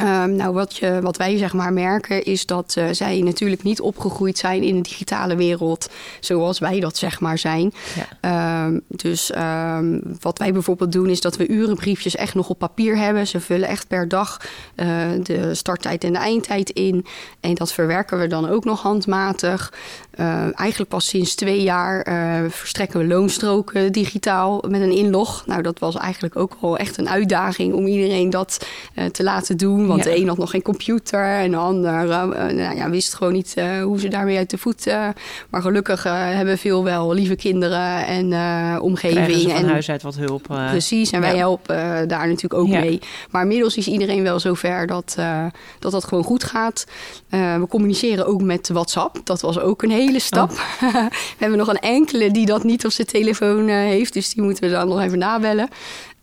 Um, 0.00 0.36
nou, 0.36 0.52
wat, 0.52 0.76
je, 0.76 0.98
wat 1.02 1.16
wij 1.16 1.36
zeg 1.36 1.52
maar 1.52 1.72
merken 1.72 2.24
is 2.24 2.46
dat 2.46 2.74
uh, 2.78 2.84
zij 2.90 3.20
natuurlijk 3.20 3.62
niet 3.62 3.80
opgegroeid 3.80 4.38
zijn 4.38 4.62
in 4.62 4.74
de 4.74 4.88
digitale 4.88 5.36
wereld 5.36 5.90
zoals 6.20 6.58
wij 6.58 6.80
dat 6.80 6.96
zeg 6.96 7.20
maar 7.20 7.38
zijn. 7.38 7.72
Ja. 8.20 8.64
Um, 8.64 8.82
dus 8.88 9.32
um, 9.36 10.02
wat 10.20 10.38
wij 10.38 10.52
bijvoorbeeld 10.52 10.92
doen 10.92 11.08
is 11.08 11.20
dat 11.20 11.36
we 11.36 11.48
urenbriefjes 11.48 12.16
echt 12.16 12.34
nog 12.34 12.48
op 12.48 12.58
papier 12.58 12.96
hebben. 12.96 13.26
Ze 13.26 13.40
vullen 13.40 13.68
echt 13.68 13.88
per 13.88 14.08
dag 14.08 14.40
uh, 14.76 14.86
de 15.22 15.54
starttijd 15.54 16.04
en 16.04 16.12
de 16.12 16.18
eindtijd 16.18 16.70
in. 16.70 17.06
En 17.40 17.54
dat 17.54 17.72
verwerken 17.72 18.18
we 18.18 18.26
dan 18.26 18.48
ook 18.48 18.64
nog 18.64 18.82
handmatig. 18.82 19.72
Uh, 20.20 20.58
eigenlijk 20.58 20.90
pas 20.90 21.08
sinds 21.08 21.34
twee 21.34 21.62
jaar 21.62 22.08
uh, 22.08 22.50
verstrekken 22.50 23.00
we 23.00 23.06
loonstroken 23.06 23.92
digitaal 23.92 24.64
met 24.68 24.80
een 24.80 24.96
inlog. 24.96 25.46
Nou, 25.46 25.62
dat 25.62 25.78
was 25.78 25.96
eigenlijk 25.96 26.36
ook 26.36 26.56
wel 26.60 26.76
echt 26.76 26.98
een 26.98 27.08
uitdaging 27.08 27.74
om 27.74 27.86
iedereen 27.86 28.30
dat 28.30 28.66
te 29.12 29.22
laten 29.22 29.56
doen. 29.56 29.72
Want 29.82 30.04
Ja. 30.04 30.10
de 30.10 30.16
een 30.16 30.28
had 30.28 30.38
nog 30.38 30.50
geen 30.50 30.62
computer 30.62 31.24
en 31.24 31.50
de 31.50 31.56
ander 31.56 32.04
uh, 32.04 32.24
nou 32.32 32.76
ja, 32.76 32.90
wist 32.90 33.14
gewoon 33.14 33.32
niet 33.32 33.54
uh, 33.58 33.82
hoe 33.82 34.00
ze 34.00 34.08
daarmee 34.08 34.36
uit 34.36 34.50
de 34.50 34.58
voet. 34.58 34.86
Uh, 34.86 35.08
maar 35.50 35.62
gelukkig 35.62 36.06
uh, 36.06 36.12
hebben 36.14 36.58
veel 36.58 36.84
wel 36.84 37.12
lieve 37.12 37.36
kinderen 37.36 38.06
en 38.06 38.32
omgeving. 38.80 39.24
Krijgen 39.24 39.40
ze 39.40 39.48
van 39.48 39.56
en 39.56 39.68
huis 39.68 39.90
uit 39.90 40.02
wat 40.02 40.16
hulp? 40.16 40.42
Precies, 40.70 41.10
en 41.10 41.20
wij 41.20 41.36
helpen 41.36 42.08
daar 42.08 42.26
natuurlijk 42.26 42.54
ook 42.54 42.68
mee. 42.68 43.00
Maar 43.30 43.42
inmiddels 43.42 43.76
is 43.76 43.86
iedereen 43.86 44.22
wel 44.22 44.40
zover 44.40 44.86
dat, 44.86 45.16
dat 45.78 45.92
dat 45.92 46.04
gewoon 46.04 46.24
goed 46.24 46.44
gaat. 46.44 46.86
We 47.28 47.66
communiceren 47.68 48.26
ook 48.26 48.42
met 48.42 48.68
WhatsApp. 48.68 49.20
Dat 49.24 49.40
was 49.40 49.58
ook 49.58 49.82
een 49.82 49.90
hele 49.90 50.20
stap. 50.20 50.50
we 50.80 51.08
hebben 51.38 51.58
nog 51.58 51.68
een 51.68 51.78
enkele 51.78 52.30
die 52.30 52.46
dat 52.46 52.64
niet 52.64 52.84
op 52.84 52.92
zijn 52.92 53.06
telefoon 53.06 53.68
heeft. 53.68 54.12
Dus 54.12 54.34
die 54.34 54.42
moeten 54.42 54.64
we 54.64 54.70
dan 54.70 54.88
nog 54.88 55.00
even 55.00 55.18
nabellen. 55.18 55.68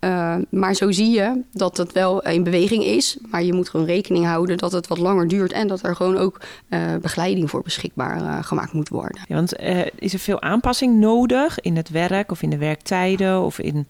Uh, 0.04 0.36
maar 0.50 0.74
zo 0.74 0.92
zie 0.92 1.10
je 1.10 1.42
dat 1.52 1.78
het 1.78 1.92
wel 1.92 2.22
in 2.22 2.44
beweging 2.44 2.84
is. 2.84 3.18
Maar 3.30 3.44
je 3.44 3.54
moet 3.54 3.70
gewoon 3.70 3.86
rekening 3.86 4.26
houden 4.26 4.58
dat 4.58 4.72
het 4.72 4.88
wat 4.88 4.98
langer 4.98 5.28
duurt. 5.28 5.52
En 5.52 5.68
dat 5.68 5.84
er 5.84 5.96
gewoon 5.96 6.18
ook 6.18 6.42
uh, 6.70 6.96
begeleiding 7.02 7.50
voor 7.50 7.62
beschikbaar 7.62 8.22
uh, 8.22 8.44
gemaakt 8.44 8.74
moet 8.74 8.90
worden. 8.90 9.22
Ja, 9.28 9.36
want 9.36 9.56
is 9.96 10.14
er 10.14 10.20
veel 10.20 10.42
aanpassing 10.42 11.00
nodig 11.00 11.60
in 11.60 11.76
het 11.76 11.90
werk 11.90 12.32
of 12.32 12.42
in 12.42 12.50
de 12.50 12.58
werktijden 12.58 13.42
of 13.42 13.60
in 13.60 13.88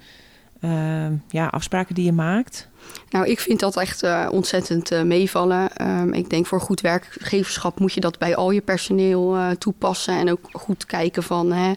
ja, 1.29 1.47
afspraken 1.47 1.95
die 1.95 2.05
je 2.05 2.11
maakt? 2.11 2.69
Nou, 3.09 3.25
ik 3.27 3.39
vind 3.39 3.59
dat 3.59 3.77
echt 3.77 4.03
uh, 4.03 4.27
ontzettend 4.31 4.91
uh, 4.91 5.01
meevallen. 5.01 5.69
Um, 5.81 6.13
ik 6.13 6.29
denk 6.29 6.45
voor 6.45 6.61
goed 6.61 6.81
werkgeverschap 6.81 7.79
moet 7.79 7.93
je 7.93 7.99
dat 7.99 8.17
bij 8.17 8.35
al 8.35 8.51
je 8.51 8.61
personeel 8.61 9.35
uh, 9.35 9.49
toepassen. 9.49 10.17
En 10.17 10.31
ook 10.31 10.49
goed 10.51 10.85
kijken 10.85 11.23
van 11.23 11.51
hè, 11.51 11.71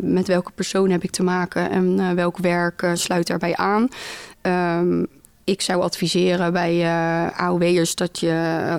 met 0.00 0.26
welke 0.26 0.50
persoon 0.50 0.90
heb 0.90 1.02
ik 1.02 1.10
te 1.10 1.22
maken 1.22 1.70
en 1.70 2.14
welk 2.14 2.38
werk 2.38 2.90
sluit 2.94 3.26
daarbij 3.26 3.56
aan. 3.56 3.88
Um, 4.42 5.06
ik 5.50 5.60
zou 5.60 5.82
adviseren 5.82 6.52
bij 6.52 6.76
uh, 6.76 7.40
AOW'ers 7.40 7.94
dat 7.94 8.18
je 8.18 8.30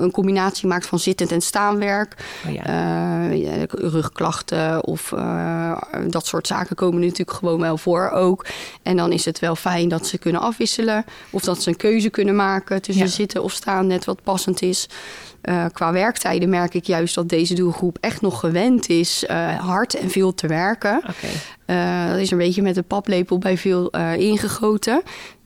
een 0.01 0.11
combinatie 0.11 0.67
maakt 0.67 0.85
van 0.85 0.99
zittend 0.99 1.31
en 1.31 1.41
staanwerk. 1.41 2.15
Oh 2.47 2.53
ja. 2.53 3.29
uh, 3.29 3.63
rugklachten 3.67 4.85
of 4.85 5.11
uh, 5.11 5.77
dat 6.07 6.25
soort 6.25 6.47
zaken 6.47 6.75
komen 6.75 7.01
natuurlijk 7.01 7.37
gewoon 7.37 7.59
wel 7.59 7.77
voor 7.77 8.09
ook. 8.09 8.45
En 8.83 8.97
dan 8.97 9.11
is 9.11 9.25
het 9.25 9.39
wel 9.39 9.55
fijn 9.55 9.89
dat 9.89 10.07
ze 10.07 10.17
kunnen 10.17 10.41
afwisselen 10.41 11.05
of 11.29 11.43
dat 11.43 11.61
ze 11.61 11.69
een 11.69 11.75
keuze 11.75 12.09
kunnen 12.09 12.35
maken 12.35 12.81
tussen 12.81 13.05
Ja. 13.05 13.11
zitten 13.11 13.43
of 13.43 13.51
staan, 13.51 13.87
net 13.87 14.05
wat 14.05 14.23
passend 14.23 14.61
is. 14.61 14.89
Uh, 15.41 15.65
qua 15.73 15.91
werktijden 15.91 16.49
merk 16.49 16.73
ik 16.73 16.85
juist 16.85 17.15
dat 17.15 17.29
deze 17.29 17.53
doelgroep 17.53 17.97
echt 17.99 18.21
nog 18.21 18.39
gewend 18.39 18.89
is 18.89 19.23
uh, 19.29 19.59
hard 19.59 19.93
en 19.93 20.09
veel 20.09 20.33
te 20.33 20.47
werken. 20.47 20.97
Okay. 20.97 22.05
Uh, 22.05 22.11
dat 22.11 22.19
is 22.19 22.31
een 22.31 22.37
beetje 22.37 22.61
met 22.61 22.77
een 22.77 22.83
paplepel 22.83 23.37
bij 23.37 23.57
veel 23.57 23.89
ingegoten. 24.17 25.01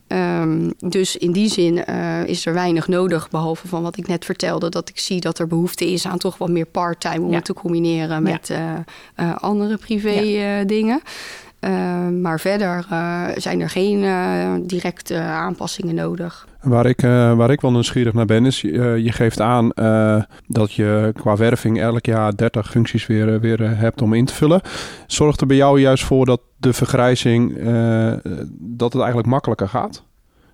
Um, 0.08 0.72
dus 0.78 1.16
in 1.16 1.32
die 1.32 1.48
zin 1.50 1.84
uh, 1.88 2.26
is 2.26 2.46
er 2.46 2.54
weinig 2.54 2.88
nodig, 2.88 3.28
behalve 3.30 3.68
van 3.68 3.82
wat 3.82 3.96
ik 3.96 4.06
net 4.06 4.24
vertelde, 4.24 4.68
dat 4.68 4.88
ik 4.88 4.98
zie 4.98 5.20
dat 5.20 5.38
er 5.38 5.46
behoefte 5.46 5.92
is 5.92 6.06
aan 6.06 6.18
toch 6.18 6.38
wat 6.38 6.48
meer 6.48 6.66
part-time 6.66 7.24
om 7.24 7.30
Ja. 7.30 7.34
het 7.36 7.44
te 7.44 7.52
combineren 7.54 8.22
met 8.22 8.48
Ja. 8.48 8.84
uh, 9.18 9.26
uh, 9.26 9.36
andere 9.36 9.76
privé 9.76 10.10
Ja. 10.10 11.00
Dingen. 11.66 12.20
maar 12.20 12.40
verder 12.40 12.84
zijn 13.36 13.60
er 13.60 13.70
geen 13.70 14.00
directe 14.66 15.18
aanpassingen 15.18 15.94
nodig. 15.94 16.46
Waar 16.62 16.86
ik, 16.86 17.00
waar 17.36 17.50
ik 17.50 17.60
wel 17.60 17.72
nieuwsgierig 17.72 18.12
naar 18.12 18.26
ben, 18.26 18.46
is 18.46 18.60
je 18.60 19.12
geeft 19.12 19.40
aan 19.40 19.68
dat 20.46 20.72
je 20.72 21.12
qua 21.20 21.36
werving 21.36 21.80
elk 21.80 22.06
jaar 22.06 22.36
30 22.36 22.70
functies 22.70 23.06
weer, 23.06 23.40
weer 23.40 23.78
hebt 23.78 24.02
om 24.02 24.14
in 24.14 24.24
te 24.24 24.34
vullen. 24.34 24.60
Zorgt 25.06 25.40
er 25.40 25.46
bij 25.46 25.56
jou 25.56 25.80
juist 25.80 26.04
voor 26.04 26.26
dat 26.26 26.40
de 26.56 26.72
vergrijzing, 26.72 27.56
dat 28.58 28.92
het 28.92 29.02
eigenlijk 29.02 29.28
makkelijker 29.28 29.68
gaat? 29.68 30.04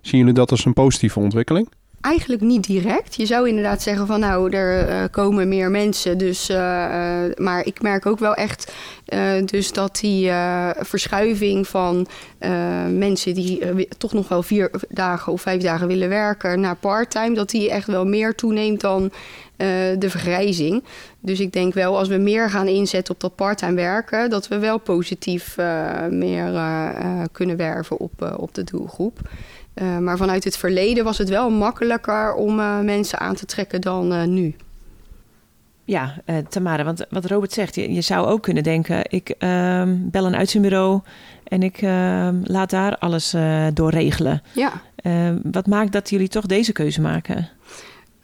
Zien 0.01 0.19
jullie 0.19 0.33
dat 0.33 0.51
als 0.51 0.65
een 0.65 0.73
positieve 0.73 1.19
ontwikkeling? 1.19 1.69
Eigenlijk 2.03 2.41
niet 2.41 2.67
direct. 2.67 3.15
Je 3.15 3.25
zou 3.25 3.47
inderdaad 3.47 3.81
zeggen 3.81 4.07
van 4.07 4.19
nou, 4.19 4.51
er 4.51 4.89
uh, 4.89 5.03
komen 5.11 5.47
meer 5.47 5.71
mensen. 5.71 6.17
Dus, 6.17 6.49
uh, 6.49 6.57
maar 7.35 7.65
ik 7.65 7.81
merk 7.81 8.05
ook 8.05 8.19
wel 8.19 8.33
echt 8.33 8.71
dus 9.45 9.71
dat 9.71 9.99
die 9.99 10.31
verschuiving 10.77 11.67
van 11.67 12.07
mensen 12.89 13.33
die 13.33 13.87
toch 13.97 14.13
nog 14.13 14.27
wel 14.27 14.43
vier 14.43 14.71
dagen 14.89 15.33
of 15.33 15.41
vijf 15.41 15.61
dagen 15.61 15.87
willen 15.87 16.09
werken 16.09 16.59
naar 16.59 16.75
parttime, 16.75 17.35
dat 17.35 17.49
die 17.49 17.69
echt 17.71 17.87
wel 17.87 18.05
meer 18.05 18.35
toeneemt 18.35 18.81
dan 18.81 19.11
de 19.97 20.09
vergrijzing. 20.09 20.83
Dus 21.19 21.39
ik 21.39 21.53
denk 21.53 21.73
wel 21.73 21.97
als 21.97 22.07
we 22.07 22.17
meer 22.17 22.49
gaan 22.49 22.67
inzetten 22.67 23.13
op 23.13 23.19
dat 23.19 23.35
parttime 23.35 23.73
werken, 23.73 24.29
dat 24.29 24.47
we 24.47 24.59
wel 24.59 24.77
positief 24.77 25.57
meer 26.09 26.51
kunnen 27.31 27.57
werven 27.57 27.99
op, 27.99 28.35
op 28.37 28.55
de 28.55 28.63
doelgroep. 28.63 29.19
Uh, 29.75 29.97
maar 29.97 30.17
vanuit 30.17 30.43
het 30.43 30.57
verleden 30.57 31.03
was 31.03 31.17
het 31.17 31.29
wel 31.29 31.49
makkelijker 31.49 32.33
om 32.33 32.59
uh, 32.59 32.79
mensen 32.79 33.19
aan 33.19 33.35
te 33.35 33.45
trekken 33.45 33.81
dan 33.81 34.13
uh, 34.13 34.23
nu. 34.23 34.55
Ja, 35.85 36.21
Tamara, 36.49 36.83
want 36.83 37.05
wat 37.09 37.25
Robert 37.25 37.51
zegt, 37.51 37.75
je, 37.75 37.93
je 37.93 38.01
zou 38.01 38.27
ook 38.27 38.41
kunnen 38.41 38.63
denken: 38.63 39.01
ik 39.09 39.29
ehm, 39.29 39.95
bel 39.99 40.25
een 40.25 40.35
uitzendbureau 40.35 41.01
en 41.43 41.63
ik 41.63 41.81
ehm, 41.81 42.35
laat 42.43 42.69
daar 42.69 42.97
alles 42.97 43.35
door 43.73 43.89
regelen. 43.89 44.41
Ja. 44.53 44.71
Wat 45.43 45.67
maakt 45.67 45.91
dat 45.91 46.09
jullie 46.09 46.27
toch 46.27 46.45
deze 46.45 46.71
keuze 46.71 47.01
maken? 47.01 47.49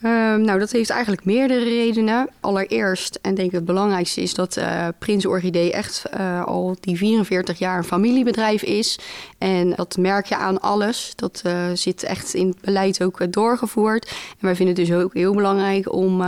Um, 0.04 0.42
nou, 0.42 0.60
dat 0.60 0.72
heeft 0.72 0.90
eigenlijk 0.90 1.26
meerdere 1.26 1.64
redenen. 1.64 2.30
Allereerst, 2.40 3.20
en 3.22 3.36
denk 3.36 3.48
ik 3.48 3.54
het 3.54 3.66
belangrijkste 3.66 4.22
is 4.22 4.34
dat 4.34 4.58
uh, 4.58 4.88
Prins 5.00 5.26
Orchidee 5.26 5.72
echt 5.72 6.04
uh, 6.20 6.46
al 6.46 6.76
die 6.80 6.98
44 6.98 7.60
jaar 7.60 7.78
een 7.78 7.84
familiebedrijf 7.84 8.64
is. 8.64 9.00
En 9.38 9.74
dat 9.76 9.98
merk 9.98 10.26
je 10.26 10.36
aan 10.36 10.60
alles. 10.62 11.12
Dat 11.16 11.42
uh, 11.46 11.54
zit 11.74 12.04
echt 12.04 12.34
in 12.34 12.48
het 12.48 12.62
beleid 12.62 13.04
ook 13.04 13.34
doorgevoerd. 13.34 14.06
En 14.08 14.46
wij 14.46 14.56
vinden 14.56 14.76
het 14.76 14.86
dus 14.86 14.96
ook 14.96 15.14
heel 15.14 15.34
belangrijk 15.34 15.94
om 15.94 16.22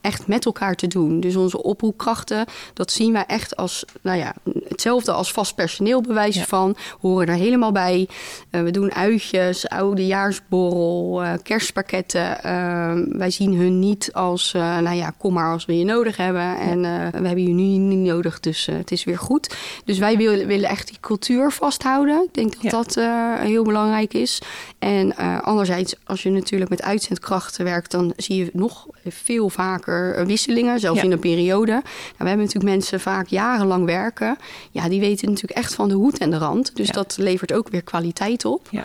echt 0.00 0.26
met 0.26 0.44
elkaar 0.44 0.74
te 0.74 0.86
doen. 0.86 1.20
Dus 1.20 1.36
onze 1.36 1.62
oproepkrachten, 1.62 2.46
dat 2.74 2.92
zien 2.92 3.12
wij 3.12 3.24
echt 3.26 3.56
als 3.56 3.84
nou 4.00 4.18
ja, 4.18 4.34
hetzelfde 4.68 5.12
als 5.12 5.32
vast 5.32 5.54
personeel 5.54 6.00
bewijs 6.00 6.34
ja. 6.34 6.44
van. 6.44 6.76
Horen 7.00 7.28
er 7.28 7.34
helemaal 7.34 7.72
bij. 7.72 8.08
we 8.50 8.70
doen 8.70 8.92
uitjes, 8.92 9.68
oudejaarsborrel, 9.68 11.22
kerstpakketten 11.42 12.30
Ehm, 12.42 13.18
wij 13.18 13.30
zien 13.30 13.54
hun 13.54 13.78
niet 13.78 14.10
als, 14.12 14.52
uh, 14.56 14.78
nou 14.78 14.96
ja, 14.96 15.12
kom 15.18 15.32
maar 15.32 15.52
als 15.52 15.64
we 15.64 15.78
je 15.78 15.84
nodig 15.84 16.16
hebben. 16.16 16.58
En 16.58 16.78
uh, 16.78 17.08
we 17.20 17.26
hebben 17.26 17.42
je 17.42 17.48
nu 17.48 17.62
niet 17.62 17.98
nodig, 17.98 18.40
dus 18.40 18.68
uh, 18.68 18.76
het 18.76 18.90
is 18.90 19.04
weer 19.04 19.18
goed. 19.18 19.56
Dus 19.84 19.98
wij 19.98 20.16
willen, 20.16 20.46
willen 20.46 20.68
echt 20.68 20.88
die 20.88 20.98
cultuur 21.00 21.50
vasthouden. 21.50 22.22
Ik 22.22 22.34
denk 22.34 22.52
dat 22.52 22.94
ja. 22.94 23.36
dat 23.36 23.46
heel 23.46 23.64
belangrijk 23.64 24.14
is. 24.14 24.42
En 24.78 25.16
anderzijds, 25.42 25.94
als 26.04 26.22
je 26.22 26.30
natuurlijk 26.30 26.70
met 26.70 26.82
uitzendkrachten 26.82 27.64
werkt, 27.64 27.90
dan 27.90 28.12
zie 28.16 28.36
je 28.36 28.50
nog 28.52 28.86
veel 29.06 29.50
vaker 29.50 30.26
wisselingen, 30.26 30.80
zelfs 30.80 30.98
ja. 30.98 31.04
in 31.04 31.12
een 31.12 31.18
periode. 31.18 31.72
Nou, 31.72 31.82
we 32.18 32.28
hebben 32.28 32.44
natuurlijk 32.46 32.72
mensen 32.72 33.00
vaak 33.00 33.26
jarenlang 33.26 33.84
werken. 33.84 34.36
Ja, 34.70 34.88
die 34.88 35.00
weten 35.00 35.28
natuurlijk 35.28 35.58
echt 35.58 35.74
van 35.74 35.88
de 35.88 35.94
hoed 35.94 36.18
en 36.18 36.30
de 36.30 36.38
rand. 36.38 36.76
Dus 36.76 36.86
ja. 36.86 36.92
dat 36.92 37.16
levert 37.18 37.52
ook 37.52 37.68
weer 37.68 37.82
kwaliteit 37.82 38.44
op. 38.44 38.68
Ja. 38.70 38.84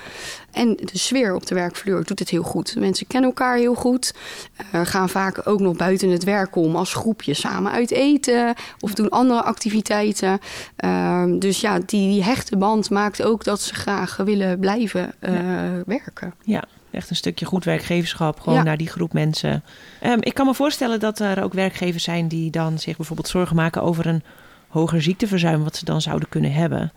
En 0.51 0.75
de 0.75 0.97
sfeer 0.97 1.35
op 1.35 1.45
de 1.45 1.55
werkvloer 1.55 2.03
doet 2.03 2.19
het 2.19 2.29
heel 2.29 2.43
goed. 2.43 2.73
De 2.73 2.79
mensen 2.79 3.07
kennen 3.07 3.29
elkaar 3.29 3.57
heel 3.57 3.73
goed. 3.73 4.13
Uh, 4.73 4.81
gaan 4.83 5.09
vaak 5.09 5.47
ook 5.47 5.59
nog 5.59 5.75
buiten 5.75 6.09
het 6.09 6.23
werk 6.23 6.55
om 6.55 6.75
als 6.75 6.93
groepje 6.93 7.33
samen 7.33 7.71
uit 7.71 7.91
eten 7.91 8.53
of 8.79 8.93
doen 8.93 9.09
andere 9.09 9.43
activiteiten. 9.43 10.39
Uh, 10.85 11.23
dus 11.39 11.61
ja, 11.61 11.79
die, 11.79 12.09
die, 12.09 12.23
hechte 12.23 12.57
band 12.57 12.89
maakt 12.89 13.23
ook 13.23 13.43
dat 13.43 13.61
ze 13.61 13.73
graag 13.73 14.15
willen 14.15 14.59
blijven 14.59 15.13
uh, 15.21 15.33
ja. 15.33 15.83
werken. 15.85 16.33
Ja. 16.43 16.63
Echt 16.95 17.09
een 17.09 17.15
stukje 17.15 17.45
goed 17.45 17.63
werkgeverschap, 17.63 18.39
gewoon 18.39 18.57
ja. 18.57 18.63
naar 18.63 18.77
die 18.77 18.87
groep 18.87 19.13
mensen. 19.13 19.63
Um, 20.03 20.17
ik 20.21 20.33
kan 20.33 20.45
me 20.45 20.53
voorstellen 20.53 20.99
dat 20.99 21.19
er 21.19 21.43
ook 21.43 21.53
werkgevers 21.53 22.03
zijn 22.03 22.27
die 22.27 22.51
dan 22.51 22.79
zich 22.79 22.97
bijvoorbeeld 22.97 23.27
zorgen 23.27 23.55
maken 23.55 23.81
over 23.81 24.05
een 24.05 24.23
hoger 24.67 25.01
ziekteverzuim 25.01 25.63
wat 25.63 25.75
ze 25.75 25.85
dan 25.85 26.01
zouden 26.01 26.29
kunnen 26.29 26.53
hebben. 26.53 26.91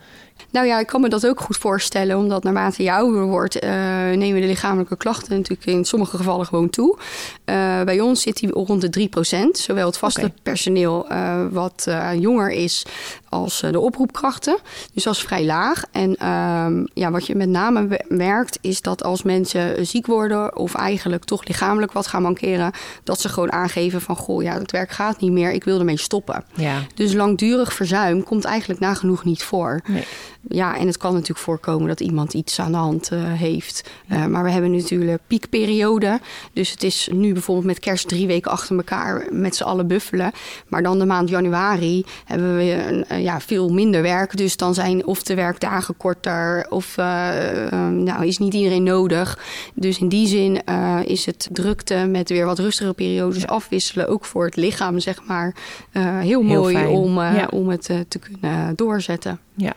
Nou 0.50 0.66
ja, 0.66 0.78
ik 0.78 0.86
kan 0.86 1.00
me 1.00 1.08
dat 1.08 1.26
ook 1.26 1.40
goed 1.40 1.56
voorstellen, 1.56 2.16
omdat 2.16 2.42
naarmate 2.42 2.82
je 2.82 2.92
ouder 2.92 3.24
wordt, 3.24 3.64
uh, 3.64 3.70
nemen 4.10 4.40
de 4.40 4.46
lichamelijke 4.46 4.96
klachten 4.96 5.36
natuurlijk 5.36 5.68
in 5.68 5.84
sommige 5.84 6.16
gevallen 6.16 6.46
gewoon 6.46 6.70
toe. 6.70 6.98
Uh, 6.98 7.82
bij 7.82 8.00
ons 8.00 8.22
zit 8.22 8.36
die 8.36 8.50
rond 8.50 8.92
de 8.92 9.08
3%, 9.08 9.50
zowel 9.52 9.86
het 9.86 9.98
vaste 9.98 10.20
okay. 10.20 10.34
personeel 10.42 11.12
uh, 11.12 11.46
wat 11.50 11.86
jonger 12.18 12.50
is 12.50 12.86
als 13.28 13.60
de 13.70 13.80
oproepkrachten. 13.80 14.58
Dus 14.94 15.04
dat 15.04 15.14
is 15.14 15.20
vrij 15.20 15.44
laag. 15.44 15.84
En 15.92 16.16
ehm, 16.16 16.84
ja, 16.94 17.10
wat 17.10 17.26
je 17.26 17.34
met 17.34 17.48
name 17.48 18.00
merkt, 18.08 18.58
is 18.60 18.80
dat 18.80 19.04
als 19.04 19.22
mensen 19.22 19.86
ziek 19.86 20.06
worden 20.06 20.56
of 20.56 20.74
eigenlijk 20.74 21.24
toch 21.24 21.44
lichamelijk 21.44 21.92
wat 21.92 22.06
gaan 22.06 22.22
mankeren, 22.22 22.72
dat 23.04 23.20
ze 23.20 23.28
gewoon 23.28 23.52
aangeven 23.52 24.00
van 24.00 24.16
goh, 24.16 24.42
ja, 24.42 24.58
het 24.58 24.70
werk 24.70 24.90
gaat 24.90 25.20
niet 25.20 25.32
meer, 25.32 25.52
ik 25.52 25.64
wil 25.64 25.78
ermee 25.78 25.98
stoppen. 25.98 26.44
Ja. 26.54 26.80
Dus 26.94 27.12
langdurig 27.12 27.72
verzuim 27.72 28.24
komt 28.24 28.44
eigenlijk 28.44 28.80
nagenoeg 28.80 29.24
niet 29.24 29.42
voor. 29.42 29.80
Nee. 29.86 30.04
Ja, 30.48 30.78
en 30.78 30.86
het 30.86 30.96
kan 30.96 31.12
natuurlijk 31.12 31.38
voorkomen 31.38 31.88
dat 31.88 32.00
iemand 32.00 32.34
iets 32.34 32.60
aan 32.60 32.72
de 32.72 32.78
hand 32.78 33.10
uh, 33.12 33.32
heeft. 33.32 33.90
Uh, 34.12 34.26
maar 34.26 34.44
we 34.44 34.50
hebben 34.50 34.76
natuurlijk 34.76 35.22
piekperiode. 35.26 36.20
Dus 36.52 36.70
het 36.70 36.82
is 36.82 37.08
nu 37.12 37.32
bijvoorbeeld 37.32 37.66
met 37.66 37.78
kerst 37.78 38.08
drie 38.08 38.26
weken 38.26 38.50
achter 38.50 38.76
elkaar 38.76 39.26
met 39.30 39.56
z'n 39.56 39.62
allen 39.62 39.86
buffelen. 39.86 40.30
Maar 40.68 40.82
dan 40.82 40.98
de 40.98 41.04
maand 41.04 41.28
januari 41.28 42.04
hebben 42.24 42.56
we 42.56 43.04
uh, 43.10 43.22
ja, 43.22 43.40
veel 43.40 43.68
minder 43.68 44.02
werk. 44.02 44.36
Dus 44.36 44.56
dan 44.56 44.74
zijn 44.74 45.06
of 45.06 45.22
de 45.22 45.34
werkdagen 45.34 45.96
korter 45.96 46.66
of 46.68 46.96
nou, 46.96 48.26
is 48.26 48.38
niet 48.38 48.54
iedereen 48.54 48.82
nodig. 48.82 49.38
Dus 49.74 49.98
in 49.98 50.08
die 50.08 50.26
zin 50.26 50.64
is 51.04 51.26
het 51.26 51.48
drukte 51.52 51.94
met 51.94 52.28
weer 52.28 52.46
wat 52.46 52.58
rustigere 52.58 52.94
periodes 52.94 53.46
afwisselen. 53.46 54.08
Ook 54.08 54.24
voor 54.24 54.44
het 54.44 54.56
lichaam, 54.56 54.98
zeg 54.98 55.24
maar. 55.26 55.54
heel, 55.92 56.20
heel 56.20 56.42
mooi 56.42 56.74
fijn. 56.74 56.88
om, 56.88 57.20
ja. 57.20 57.48
om 57.50 57.68
het 57.68 57.84
te 58.08 58.18
kunnen 58.18 58.76
doorzetten. 58.76 59.38
Ja. 59.54 59.74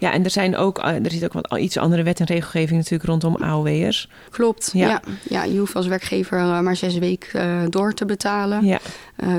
Ja, 0.00 0.12
en 0.12 0.24
er 0.24 0.30
zijn 0.30 0.56
ook, 0.56 0.78
er 0.78 1.10
zit 1.10 1.24
ook 1.24 1.32
wat 1.32 1.58
iets 1.58 1.76
andere 1.76 2.02
wet 2.02 2.20
en 2.20 2.26
regelgeving 2.26 2.78
natuurlijk 2.78 3.08
rondom 3.10 3.36
AOW'ers. 3.36 4.08
Klopt, 4.30 4.70
ja. 4.74 4.88
ja. 4.88 5.00
ja. 5.28 5.44
je 5.44 5.58
hoeft 5.58 5.76
als 5.76 5.86
werkgever 5.86 6.62
maar 6.62 6.76
zes 6.76 6.98
weken 6.98 7.46
uh, 7.46 7.62
door 7.68 7.94
te 7.94 8.04
betalen. 8.04 8.64
Ja. 8.64 8.78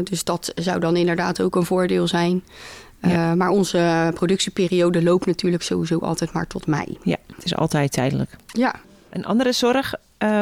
Dus 0.03 0.23
dat 0.23 0.51
zou 0.55 0.79
dan 0.79 0.95
inderdaad 0.95 1.41
ook 1.41 1.55
een 1.55 1.65
voordeel 1.65 2.07
zijn. 2.07 2.43
Ja. 3.01 3.09
Uh, 3.09 3.33
maar 3.33 3.49
onze 3.49 4.11
productieperiode 4.13 5.03
loopt 5.03 5.25
natuurlijk 5.25 5.63
sowieso 5.63 5.97
altijd 5.99 6.33
maar 6.33 6.47
tot 6.47 6.67
mei. 6.67 6.97
Ja, 7.03 7.17
het 7.35 7.45
is 7.45 7.55
altijd 7.55 7.91
tijdelijk. 7.91 8.35
Ja. 8.45 8.75
Een 9.09 9.25
andere 9.25 9.51
zorg 9.51 9.93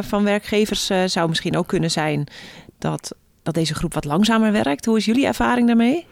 van 0.02 0.24
werkgevers 0.24 0.92
zou 1.06 1.30
misschien 1.30 1.58
ook 1.58 1.68
kunnen 1.68 1.92
zijn 1.92 2.28
dat, 2.80 3.16
dat 3.44 3.54
deze 3.54 3.76
groep 3.76 3.94
wat 3.94 4.06
langzamer 4.06 4.52
werkt. 4.52 4.86
Hoe 4.86 4.98
is 4.98 5.06
jullie 5.06 5.26
ervaring 5.26 5.68
daarmee? 5.68 6.06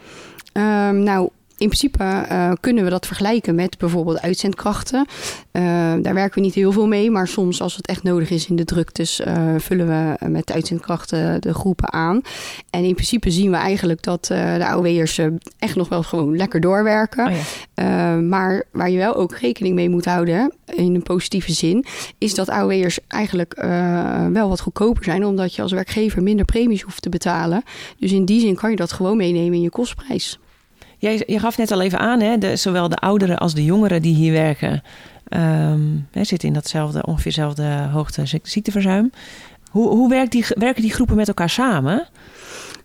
Um, 0.54 1.04
nou, 1.04 1.30
in 1.58 1.68
principe 1.68 2.04
uh, 2.04 2.52
kunnen 2.60 2.84
we 2.84 2.90
dat 2.90 3.06
vergelijken 3.06 3.56
met 3.56 3.78
bijvoorbeeld 3.78 4.22
uitzendkrachten. 4.22 5.06
Uh, 5.52 5.64
daar 6.02 6.14
werken 6.14 6.36
we 6.36 6.46
niet 6.46 6.54
heel 6.54 6.72
veel 6.72 6.88
mee, 6.88 7.12
maar 7.12 7.28
soms 7.28 7.62
als 7.62 7.76
het 7.76 7.88
echt 7.88 8.04
nodig 8.04 8.30
is 8.30 8.48
in 8.48 8.56
de 8.56 8.66
druktes, 8.66 9.20
uh, 9.20 9.56
vullen 9.58 9.88
we 9.88 10.28
met 10.28 10.48
de 10.48 10.54
uitzendkrachten 10.54 11.42
de 11.42 11.54
groepen 11.54 11.94
aan. 11.94 12.22
En 12.70 12.84
in 12.84 12.94
principe 12.94 13.32
zien 13.32 13.52
we 13.52 13.58
eigenlijk 13.58 14.04
dat 14.04 14.26
de 14.26 14.66
AOW'ers 14.66 15.20
echt 15.60 15.76
nog 15.76 15.90
wel 15.90 16.04
gewoon 16.04 16.36
lekker 16.36 16.60
doorwerken. 16.60 17.28
Oh 17.28 17.34
ja. 17.76 18.16
maar 18.16 18.64
waar 18.72 18.90
je 18.90 18.98
wel 18.98 19.16
ook 19.16 19.36
rekening 19.36 19.76
mee 19.76 19.90
moet 19.90 20.06
houden, 20.06 20.54
in 20.66 20.96
een 20.96 21.04
positieve 21.04 21.54
zin, 21.54 21.86
is 22.18 22.34
dat 22.36 22.50
AOW'ers 22.50 23.00
eigenlijk 23.08 23.54
wel 24.32 24.50
wat 24.50 24.60
goedkoper 24.60 25.04
zijn, 25.04 25.26
omdat 25.26 25.56
je 25.56 25.62
als 25.62 25.72
werkgever 25.72 26.24
minder 26.24 26.46
premies 26.46 26.82
hoeft 26.82 27.02
te 27.02 27.10
betalen. 27.10 27.64
Dus 28.00 28.12
in 28.12 28.26
die 28.26 28.40
zin 28.40 28.56
kan 28.56 28.70
je 28.70 28.76
dat 28.76 28.92
gewoon 28.92 29.18
meenemen 29.18 29.54
in 29.54 29.62
je 29.62 29.70
kostprijs. 29.70 30.40
Jij, 30.98 31.24
je 31.28 31.40
gaf 31.40 31.58
net 31.58 31.72
al 31.72 31.82
even 31.82 32.00
aan, 32.00 32.20
hè, 32.20 32.38
de, 32.38 32.56
zowel 32.56 32.90
de 32.90 32.96
ouderen 32.96 33.38
als 33.38 33.54
de 33.54 33.64
jongeren 33.64 34.02
die 34.02 34.16
hier 34.16 34.32
werken, 34.32 34.84
um, 35.30 36.08
hè, 36.12 36.24
zitten 36.24 36.48
in 36.48 36.54
datzelfde, 36.54 37.06
ongeveer 37.06 37.32
dezelfde 37.32 37.88
hoogte 37.92 38.24
ziekteverzuim. 38.44 39.12
Hoe, 39.72 39.88
hoe 39.88 40.10
werkt 40.10 40.32
die, 40.32 40.46
werken 40.48 40.82
die 40.82 40.94
groepen 40.94 41.16
met 41.16 41.28
elkaar 41.28 41.50
samen? 41.50 42.08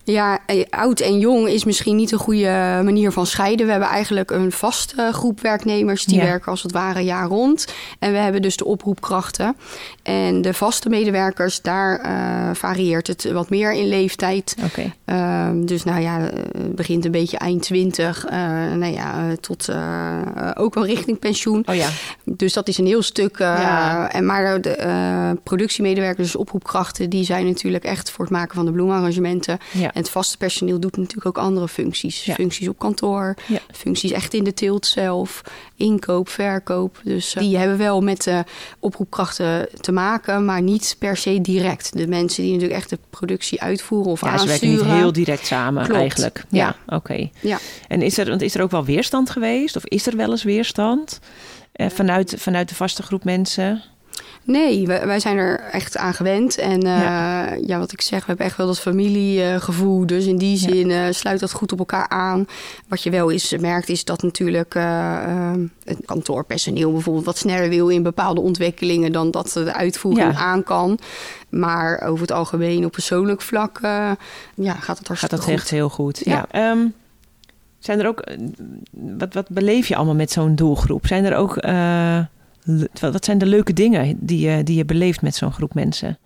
Ja, 0.04 0.38
oud 0.70 1.00
en 1.00 1.18
jong 1.18 1.48
is 1.48 1.64
misschien 1.64 1.96
niet 1.96 2.12
een 2.12 2.18
goede 2.18 2.80
manier 2.84 3.12
van 3.12 3.26
scheiden. 3.26 3.64
We 3.66 3.70
hebben 3.70 3.90
eigenlijk 3.90 4.30
een 4.30 4.52
vaste 4.52 5.08
groep 5.12 5.40
werknemers 5.40 6.04
die 6.04 6.16
ja. 6.16 6.24
werken 6.24 6.50
als 6.50 6.62
het 6.62 6.72
ware 6.72 7.00
jaar 7.00 7.26
rond. 7.26 7.74
En 7.98 8.12
we 8.12 8.18
hebben 8.18 8.42
dus 8.42 8.56
de 8.56 8.64
oproepkrachten. 8.64 9.56
En 10.02 10.42
de 10.42 10.54
vaste 10.54 10.88
medewerkers, 10.88 11.60
daar 11.60 12.00
uh, 12.04 12.54
varieert 12.54 13.06
het 13.06 13.32
wat 13.32 13.50
meer 13.50 13.72
in 13.72 13.88
leeftijd. 13.88 14.56
Okay. 14.64 14.92
Uh, 15.06 15.66
dus 15.66 15.84
nou 15.84 16.00
ja, 16.00 16.18
het 16.18 16.74
begint 16.74 17.04
een 17.04 17.10
beetje 17.10 17.38
eind 17.38 17.62
20, 17.62 18.24
uh, 18.24 18.32
nou 18.72 18.92
ja, 18.92 19.34
tot 19.40 19.68
uh, 19.68 20.50
ook 20.54 20.74
wel 20.74 20.86
richting 20.86 21.18
pensioen. 21.18 21.62
Oh 21.66 21.74
ja. 21.74 21.88
Dus 22.24 22.52
dat 22.52 22.68
is 22.68 22.78
een 22.78 22.86
heel 22.86 23.02
stuk. 23.02 23.38
Ja. 23.38 24.12
en 24.12 24.26
maar 24.26 24.60
de 24.60 25.36
productiemedewerkers, 25.42 26.26
dus 26.26 26.36
oproepkrachten, 26.36 27.10
die 27.10 27.24
zijn 27.24 27.46
natuurlijk 27.46 27.84
echt 27.84 28.10
voor 28.10 28.24
het 28.24 28.34
maken 28.34 28.54
van 28.54 28.64
de 28.64 28.72
bloemarrangementen. 28.72 29.58
Ja. 29.70 29.82
En 29.82 30.00
het 30.00 30.10
vaste 30.10 30.36
personeel 30.36 30.80
doet 30.80 30.96
natuurlijk 30.96 31.26
ook 31.26 31.44
andere 31.44 31.68
functies. 31.68 32.24
Ja. 32.24 32.34
Functies 32.34 32.68
op 32.68 32.78
kantoor, 32.78 33.34
functies 33.72 34.10
echt 34.10 34.34
in 34.34 34.44
de 34.44 34.54
teelt 34.54 34.86
zelf, 34.86 35.42
inkoop, 35.82 36.28
verkoop. 36.28 37.00
Dus 37.04 37.34
eh, 37.34 37.42
die 37.42 37.56
hebben 37.56 37.78
wel 37.78 38.00
met 38.00 38.22
de 38.22 38.44
oproepkrachten 38.78 39.68
te 39.80 39.92
maken, 39.92 40.44
maar 40.44 40.62
niet 40.62 40.96
per 40.98 41.16
se 41.16 41.40
direct. 41.40 41.96
De 41.96 42.06
mensen 42.06 42.42
die 42.42 42.52
natuurlijk 42.52 42.80
echt 42.80 42.90
de 42.90 42.98
productie 43.10 43.60
uitvoeren 43.60 44.12
of 44.12 44.20
Ja, 44.20 44.26
ze 44.26 44.32
aansturen. 44.32 44.68
werken 44.70 44.86
niet 44.88 44.96
heel 45.00 45.12
direct 45.12 45.46
samen 45.46 45.84
Klopt. 45.84 46.00
eigenlijk. 46.00 46.44
Ja, 46.48 46.76
Ja. 46.86 46.96
oké. 46.96 47.28
Ja. 47.40 47.58
En 47.88 48.02
is 48.02 48.18
er, 48.18 48.28
want 48.28 48.42
is 48.42 48.54
er 48.54 48.62
ook 48.62 48.70
wel 48.70 48.84
weerstand 48.84 49.30
geweest? 49.30 49.76
Of 49.76 49.84
is 49.86 50.06
er 50.06 50.16
wel 50.16 50.30
eens 50.30 50.42
weerstand 50.42 51.20
eh, 51.72 51.86
vanuit, 51.88 52.34
vanuit 52.38 52.68
de 52.68 52.74
vaste 52.74 53.02
groep 53.02 53.24
mensen? 53.24 53.82
Nee, 54.44 54.86
wij, 54.86 55.06
wij 55.06 55.20
zijn 55.20 55.36
er 55.36 55.60
echt 55.60 55.96
aan 55.96 56.14
gewend. 56.14 56.58
En 56.58 56.82
eh, 56.82 57.00
Ja. 57.02 57.52
ja. 57.66 57.78
wat 57.78 57.92
ik 57.92 58.00
zeg, 58.00 58.18
we 58.20 58.24
hebben 58.26 58.46
echt 58.46 58.56
wel 58.56 58.66
dat 58.66 58.80
familiegevoel. 58.80 60.06
Dus 60.06 60.26
in 60.26 60.36
die 60.38 60.56
zin 60.56 60.90
eh, 60.90 61.02
sluit 61.10 61.40
dat 61.40 61.52
goed 61.52 61.72
op 61.72 61.78
elkaar 61.78 62.08
aan. 62.08 62.46
Wat 62.88 63.02
je 63.02 63.10
wel 63.10 63.30
eens 63.30 63.56
merkt, 63.60 63.88
is 63.88 64.04
dat 64.04 64.22
natuurlijk 64.22 64.74
eh, 64.74 65.52
het 65.84 65.98
kantoorpersoneel 66.04 66.92
bijvoorbeeld 66.92 67.24
wat 67.24 67.38
sneller 67.38 67.68
wil 67.68 67.88
in 67.88 68.02
bepaalde 68.02 68.40
ontwikkelingen 68.40 69.12
dan 69.12 69.30
dat 69.30 69.50
de 69.52 69.74
uitvoering 69.74 70.32
Ja. 70.32 70.38
aan 70.38 70.62
kan. 70.62 70.98
Maar 71.48 72.00
over 72.02 72.20
het 72.20 72.32
algemeen 72.32 72.84
op 72.84 72.92
persoonlijk 72.92 73.42
vlak 73.42 73.78
ja, 73.82 74.14
gaat 74.74 74.98
het 74.98 75.06
Gaat 75.06 75.06
hartstikke 75.06 75.34
dat 75.36 75.44
goed. 75.44 75.52
echt 75.52 75.70
heel 75.70 75.88
goed? 75.88 76.20
Ja. 76.24 76.32
Ja. 76.32 76.70
Ehm, 76.70 76.86
zijn 77.78 78.00
er 78.00 78.06
ook, 78.06 78.24
wat, 79.18 79.34
wat 79.34 79.48
beleef 79.48 79.88
je 79.88 79.96
allemaal 79.96 80.14
met 80.14 80.30
zo'n 80.30 80.54
doelgroep? 80.54 81.06
Zijn 81.06 81.24
er 81.24 81.36
ook, 81.36 81.56
wat 83.00 83.24
zijn 83.24 83.38
de 83.38 83.46
leuke 83.46 83.72
dingen 83.72 84.16
die 84.20 84.48
je, 84.48 84.62
die 84.62 84.76
je 84.76 84.84
beleeft 84.84 85.22
met 85.22 85.34
zo'n 85.34 85.52
groep 85.52 85.74
mensen? 85.74 86.18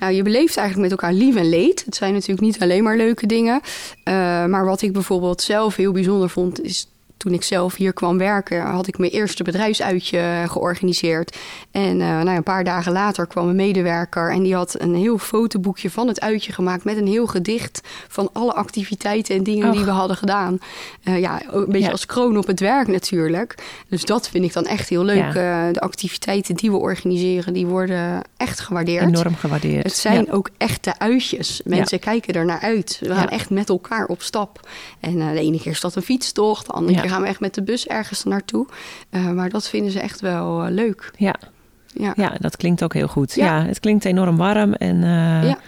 Nou, 0.00 0.12
je 0.12 0.22
beleeft 0.22 0.56
eigenlijk 0.56 0.90
met 0.90 1.00
elkaar 1.00 1.16
lief 1.16 1.36
en 1.36 1.48
leed. 1.48 1.84
Het 1.84 1.94
zijn 1.94 2.12
natuurlijk 2.12 2.40
niet 2.40 2.62
alleen 2.62 2.82
maar 2.82 2.96
leuke 2.96 3.26
dingen. 3.26 3.60
Eh, 4.04 4.14
maar 4.44 4.64
wat 4.64 4.82
ik 4.82 4.92
bijvoorbeeld 4.92 5.42
zelf 5.42 5.76
heel 5.76 5.92
bijzonder 5.92 6.30
vond, 6.30 6.62
is 6.62 6.88
toen 7.20 7.32
ik 7.32 7.42
zelf 7.42 7.74
hier 7.76 7.92
kwam 7.92 8.18
werken, 8.18 8.60
had 8.62 8.86
ik 8.86 8.98
mijn 8.98 9.10
eerste 9.12 9.42
bedrijfsuitje 9.42 10.44
georganiseerd. 10.48 11.36
En 11.70 12.00
eh, 12.00 12.06
nou, 12.06 12.28
een 12.28 12.42
paar 12.42 12.64
dagen 12.64 12.92
later 12.92 13.26
kwam 13.26 13.48
een 13.48 13.56
medewerker 13.56 14.32
en 14.32 14.42
die 14.42 14.54
had 14.54 14.74
een 14.80 14.94
heel 14.94 15.18
fotoboekje 15.18 15.90
van 15.90 16.08
het 16.08 16.20
uitje 16.20 16.52
gemaakt 16.52 16.84
met 16.84 16.96
een 16.96 17.06
heel 17.06 17.26
gedicht 17.26 17.80
van 18.08 18.30
alle 18.32 18.52
activiteiten 18.54 19.36
en 19.36 19.42
dingen 19.42 19.68
Och. 19.68 19.74
die 19.74 19.84
we 19.84 19.90
hadden 19.90 20.16
gedaan. 20.16 20.58
Eh, 21.02 21.20
ja, 21.20 21.40
een 21.50 21.64
beetje 21.64 21.78
Ja. 21.80 21.90
als 21.90 22.06
kroon 22.06 22.36
op 22.38 22.46
het 22.46 22.60
werk 22.60 22.86
natuurlijk. 22.88 23.54
Dus 23.88 24.04
dat 24.04 24.28
vind 24.28 24.44
ik 24.44 24.52
dan 24.52 24.66
echt 24.66 24.88
heel 24.88 25.04
leuk. 25.04 25.24
Eh, 25.34 25.66
de 25.72 25.80
activiteiten 25.80 26.54
die 26.54 26.70
we 26.70 26.76
organiseren, 26.76 27.52
die 27.52 27.66
worden 27.66 28.22
echt 28.36 28.60
gewaardeerd. 28.60 29.06
Enorm 29.06 29.34
gewaardeerd. 29.34 29.84
Het 29.84 29.96
zijn 29.96 30.24
Ja. 30.24 30.32
ook 30.32 30.50
echte 30.58 30.98
uitjes. 30.98 31.60
Mensen 31.64 31.98
kijken 31.98 32.34
er 32.34 32.44
naar 32.44 32.60
uit. 32.60 32.98
We 33.00 33.14
gaan 33.14 33.28
echt 33.28 33.50
met 33.50 33.68
elkaar 33.68 34.06
op 34.06 34.22
stap. 34.22 34.68
En 35.00 35.18
de 35.18 35.40
ene 35.40 35.60
keer 35.60 35.72
is 35.72 35.80
dat 35.80 35.94
een 35.96 36.02
fietstocht. 36.02 36.66
De 36.66 36.72
andere 36.72 37.00
keer 37.00 37.09
gaan 37.10 37.22
we 37.22 37.28
echt 37.28 37.40
met 37.40 37.54
de 37.54 37.62
bus 37.62 37.86
ergens 37.86 38.24
naartoe. 38.24 38.66
Eh, 39.10 39.30
maar 39.30 39.48
dat 39.48 39.68
vinden 39.68 39.92
ze 39.92 40.00
echt 40.00 40.20
wel 40.20 40.62
eh, 40.64 40.70
leuk. 40.70 41.10
Ja. 41.16 41.34
Ja. 41.86 42.12
ja, 42.16 42.32
dat 42.38 42.56
klinkt 42.56 42.82
ook 42.82 42.94
heel 42.94 43.08
goed. 43.08 43.34
Ja, 43.34 43.44
Ja. 43.60 43.66
het 43.66 43.80
klinkt 43.80 44.04
enorm 44.04 44.36
warm 44.36 44.72
en 44.74 45.02
eh, 45.02 45.48
Ja. 45.48 45.58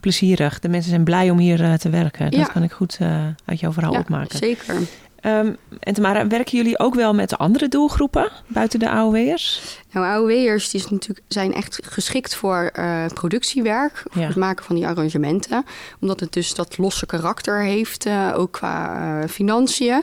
plezierig. 0.00 0.58
De 0.60 0.68
mensen 0.68 0.90
zijn 0.90 1.04
blij 1.04 1.30
om 1.30 1.38
hier 1.38 1.78
te 1.78 1.90
werken. 1.90 2.30
Dat 2.30 2.52
kan 2.52 2.62
ik 2.62 2.72
goed 2.72 2.98
uit 3.44 3.60
jouw 3.60 3.72
verhaal 3.72 3.92
Ja, 3.92 3.98
opmaken. 3.98 4.38
zeker. 4.38 4.74
Ehm, 5.20 5.52
en 5.80 5.94
Tamara, 5.94 6.26
werken 6.26 6.56
jullie 6.56 6.78
ook 6.78 6.94
wel 6.94 7.14
met 7.14 7.28
de 7.28 7.36
andere 7.36 7.68
doelgroepen 7.68 8.28
buiten 8.46 8.78
de 8.78 8.88
AOW'ers? 8.90 9.80
Nou, 9.94 10.06
AOW'ers 10.06 10.70
die 10.70 10.82
natuurlijk, 10.90 11.26
zijn 11.28 11.54
echt 11.54 11.78
geschikt 11.82 12.34
voor 12.34 12.70
eh, 12.72 13.04
productiewerk. 13.14 14.02
Voor 14.10 14.22
Ja. 14.22 14.26
het 14.26 14.36
maken 14.36 14.64
van 14.64 14.74
die 14.76 14.86
arrangementen. 14.86 15.64
Omdat 16.00 16.20
het 16.20 16.32
dus 16.32 16.54
dat 16.54 16.78
losse 16.78 17.06
karakter 17.06 17.62
heeft, 17.62 18.06
eh, 18.06 18.32
ook 18.36 18.52
qua 18.52 18.96
eh, 19.22 19.28
financiën. 19.28 20.02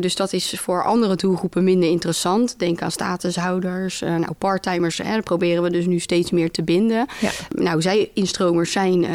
Dus 0.00 0.16
dat 0.16 0.32
is 0.32 0.54
voor 0.60 0.84
andere 0.84 1.16
doelgroepen 1.16 1.64
minder 1.64 1.88
interessant. 1.88 2.58
Denk 2.58 2.82
aan 2.82 2.90
statushouders, 2.90 4.00
nou, 4.00 4.32
parttimers. 4.38 4.98
Hè, 4.98 5.14
dat 5.14 5.24
proberen 5.24 5.62
we 5.62 5.70
dus 5.70 5.86
nu 5.86 5.98
steeds 5.98 6.30
meer 6.30 6.50
te 6.50 6.62
binden. 6.62 7.06
Ja. 7.20 7.30
Nou, 7.48 7.82
zij 7.82 8.10
instromers 8.14 8.72
zijn 8.72 9.06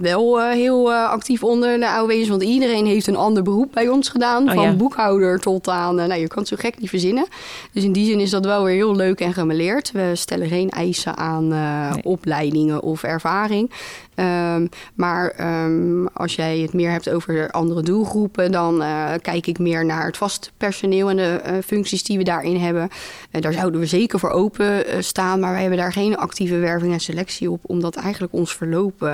wel 0.00 0.40
heel 0.40 0.92
actief 0.92 1.42
onder 1.42 1.78
de 1.78 1.88
AOW'ers. 1.88 2.28
Want 2.28 2.42
iedereen 2.42 2.86
heeft 2.86 3.06
een 3.06 3.16
ander 3.16 3.42
beroep 3.42 3.72
bij 3.72 3.88
ons 3.88 4.08
gedaan. 4.08 4.48
Oh, 4.48 4.54
van 4.54 4.62
ja. 4.62 4.72
boekhouder 4.72 5.40
tot 5.40 5.68
aan... 5.68 5.94
nou, 5.94 6.14
je 6.14 6.28
kan 6.28 6.38
het 6.38 6.48
zo 6.48 6.56
gek 6.58 6.78
niet 6.80 6.90
verzinnen. 6.90 7.26
Dus 7.72 7.84
in 7.84 7.92
die 7.92 8.06
zin 8.06 8.20
is 8.20 8.30
dat 8.30 8.44
wel 8.44 8.64
weer 8.64 8.74
heel 8.74 8.96
leuk 8.96 9.20
en 9.20 9.34
gemeleerd. 9.36 9.92
We 9.92 10.10
stellen 10.14 10.48
geen 10.48 10.70
eisen 10.70 11.16
aan 11.16 11.52
eh, 11.52 11.92
Nee. 11.92 12.04
opleidingen 12.04 12.82
of 12.82 13.02
ervaring. 13.02 13.70
Ehm, 14.14 14.66
maar 14.94 15.30
ehm, 15.30 16.06
als 16.06 16.34
jij 16.34 16.58
het 16.58 16.72
meer 16.72 16.90
hebt 16.90 17.10
over 17.10 17.50
andere 17.50 17.82
doelgroepen, 17.82 18.52
dan 18.52 18.82
eh, 18.82 19.12
kijk 19.22 19.46
ik 19.46 19.58
meer 19.58 19.84
naar 19.84 20.06
het 20.06 20.16
vast 20.16 20.52
personeel 20.56 21.10
en 21.10 21.16
de 21.16 21.40
eh, 21.44 21.54
functies 21.64 22.04
die 22.04 22.18
we 22.18 22.24
daarin 22.24 22.56
hebben. 22.56 22.88
Daar 23.30 23.52
zouden 23.52 23.80
we 23.80 23.86
zeker 23.86 24.18
voor 24.18 24.30
open 24.30 25.04
staan, 25.04 25.40
maar 25.40 25.50
wij 25.50 25.60
hebben 25.60 25.78
daar 25.78 25.92
geen 25.92 26.16
actieve 26.16 26.56
werving 26.56 26.92
en 26.92 27.00
selectie 27.00 27.50
op, 27.50 27.60
omdat 27.66 27.96
eigenlijk 27.96 28.32
ons 28.32 28.54
verloop 28.54 29.10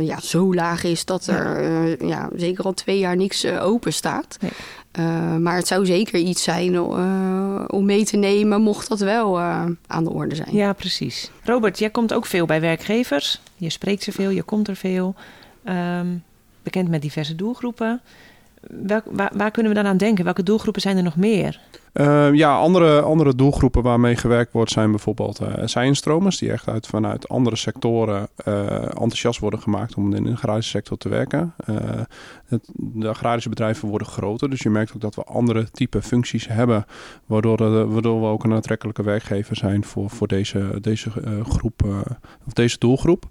ja, 0.00 0.20
zo 0.20 0.54
laag 0.54 0.84
is 0.84 1.04
dat 1.04 1.26
er 1.26 1.56
eh, 1.56 2.08
ja, 2.08 2.28
zeker 2.36 2.64
al 2.64 2.74
twee 2.74 2.98
jaar 2.98 3.16
niks 3.16 3.46
open 3.46 3.92
staat. 3.92 4.36
Nee. 4.40 4.50
Maar 5.38 5.56
het 5.56 5.66
zou 5.66 5.86
zeker 5.86 6.18
iets 6.18 6.42
zijn 6.42 6.80
om 7.66 7.84
mee 7.84 8.04
te 8.04 8.16
nemen, 8.16 8.62
mocht 8.62 8.88
dat 8.88 9.00
wel 9.00 9.38
eh, 9.38 9.64
aan 9.86 10.04
de 10.04 10.10
orde 10.10 10.34
zijn. 10.34 10.56
Ja, 10.56 10.72
precies. 10.72 11.30
Robert, 11.44 11.78
jij 11.78 11.90
komt 11.90 12.12
ook 12.12 12.26
veel 12.26 12.46
bij 12.46 12.60
werkgevers. 12.60 13.40
Je 13.56 13.70
spreekt 13.70 14.02
ze 14.02 14.12
veel, 14.12 14.30
je 14.30 14.42
komt 14.42 14.68
er 14.68 14.76
veel. 14.76 15.14
Ehm, 15.64 16.06
bekend 16.62 16.88
met 16.88 17.02
diverse 17.02 17.34
doelgroepen. 17.34 18.00
Waar, 19.04 19.30
waar 19.32 19.50
kunnen 19.50 19.72
we 19.72 19.78
dan 19.78 19.86
aan 19.86 19.96
denken? 19.96 20.24
Welke 20.24 20.42
doelgroepen 20.42 20.82
zijn 20.82 20.96
er 20.96 21.02
nog 21.02 21.16
meer? 21.16 21.60
Eh, 21.94 22.32
ja, 22.32 22.56
andere, 22.56 23.00
andere 23.00 23.34
doelgroepen 23.34 23.82
waarmee 23.82 24.16
gewerkt 24.16 24.52
wordt 24.52 24.70
zijn 24.70 24.90
bijvoorbeeld 24.90 25.40
uh, 25.40 26.28
die 26.38 26.52
echt 26.52 26.68
uit, 26.68 26.86
vanuit 26.86 27.28
andere 27.28 27.56
sectoren 27.56 28.28
uh, 28.48 28.82
enthousiast 28.82 29.40
worden 29.40 29.60
gemaakt 29.60 29.94
om 29.94 30.14
in 30.14 30.24
de 30.24 30.32
agrarische 30.32 30.70
sector 30.70 30.96
te 30.96 31.08
werken. 31.08 31.54
Het, 32.46 32.70
de 32.74 33.08
agrarische 33.08 33.48
bedrijven 33.48 33.88
worden 33.88 34.08
groter, 34.08 34.50
dus 34.50 34.60
je 34.60 34.70
merkt 34.70 34.92
ook 34.94 35.00
dat 35.00 35.14
we 35.14 35.24
andere 35.24 35.70
type 35.70 36.02
functies 36.02 36.48
hebben, 36.48 36.84
waardoor, 37.26 37.56
we 38.20 38.26
ook 38.26 38.44
een 38.44 38.52
aantrekkelijke 38.52 39.02
werkgever 39.02 39.56
zijn 39.56 39.84
voor, 39.84 40.10
voor 40.10 40.28
deze, 40.28 40.78
deze 40.80 41.10
groep 41.48 41.82
of 42.46 42.52
deze 42.52 42.78
doelgroep. 42.78 43.24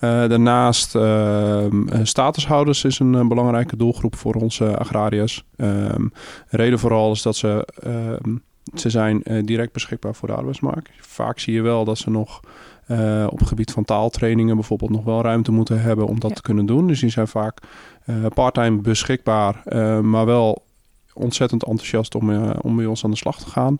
daarnaast 0.00 0.94
ehm, 0.94 1.82
statushouders 2.02 2.84
is 2.84 2.98
een 2.98 3.28
belangrijke 3.28 3.76
doelgroep 3.76 4.16
voor 4.16 4.34
onze 4.34 4.78
agrariërs. 4.78 5.44
Um, 5.56 6.12
reden 6.48 6.78
vooral 6.78 7.12
is 7.12 7.22
dat 7.22 7.36
ze 7.36 7.66
Uh, 7.86 8.36
ze 8.74 8.90
zijn 8.90 9.20
uh, 9.24 9.46
direct 9.46 9.72
beschikbaar 9.72 10.14
voor 10.14 10.28
de 10.28 10.34
arbeidsmarkt. 10.34 10.90
Vaak 11.00 11.38
zie 11.38 11.54
je 11.54 11.62
wel 11.62 11.84
dat 11.84 11.98
ze 11.98 12.10
nog 12.10 12.40
uh, 12.88 13.26
op 13.30 13.38
het 13.38 13.48
gebied 13.48 13.70
van 13.70 13.84
taaltrainingen 13.84 14.54
bijvoorbeeld 14.54 14.90
nog 14.90 15.04
wel 15.04 15.22
ruimte 15.22 15.52
moeten 15.52 15.80
hebben 15.80 16.06
om 16.06 16.20
dat 16.20 16.30
ja. 16.30 16.36
te 16.36 16.42
kunnen 16.42 16.66
doen. 16.66 16.86
Dus 16.86 17.00
die 17.00 17.10
zijn 17.10 17.28
vaak 17.28 17.58
uh, 18.06 18.26
parttime 18.34 18.80
beschikbaar, 18.80 19.62
maar 20.02 20.26
wel 20.26 20.64
ontzettend 21.12 21.64
enthousiast 21.64 22.14
om, 22.14 22.52
om 22.52 22.76
bij 22.76 22.86
ons 22.86 23.04
aan 23.04 23.10
de 23.10 23.16
slag 23.16 23.38
te 23.38 23.50
gaan. 23.50 23.78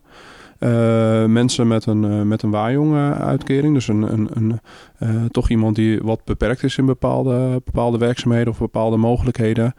Uh, 0.59 1.25
mensen 1.25 1.67
met 1.67 1.85
een, 1.85 2.03
uh, 2.03 2.21
met 2.21 2.41
een 2.41 2.51
waaijong-uitkering. 2.51 3.73
Dus 3.73 3.87
een, 3.87 4.13
een, 4.13 4.29
een, 4.33 4.59
uh, 4.99 5.25
toch 5.25 5.49
iemand 5.49 5.75
die 5.75 5.99
wat 6.01 6.23
beperkt 6.23 6.63
is 6.63 6.77
in 6.77 6.85
bepaalde, 6.85 7.61
bepaalde 7.65 7.97
werkzaamheden 7.97 8.51
of 8.51 8.59
bepaalde 8.59 8.97
mogelijkheden. 8.97 9.73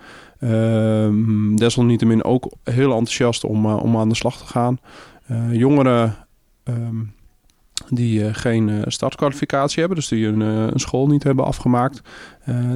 desalniettemin 1.56 2.24
ook 2.24 2.52
heel 2.64 2.90
enthousiast 2.90 3.44
om, 3.44 3.66
om 3.66 3.96
aan 3.96 4.08
de 4.08 4.14
slag 4.14 4.38
te 4.38 4.46
gaan. 4.46 4.78
jongeren 5.50 6.14
um, 6.64 7.14
die 7.88 8.34
geen 8.34 8.84
startkwalificatie 8.86 9.78
hebben, 9.78 9.98
dus 9.98 10.08
die 10.08 10.26
een, 10.26 10.40
een 10.40 10.80
school 10.80 11.06
niet 11.06 11.22
hebben 11.22 11.44
afgemaakt. 11.44 12.00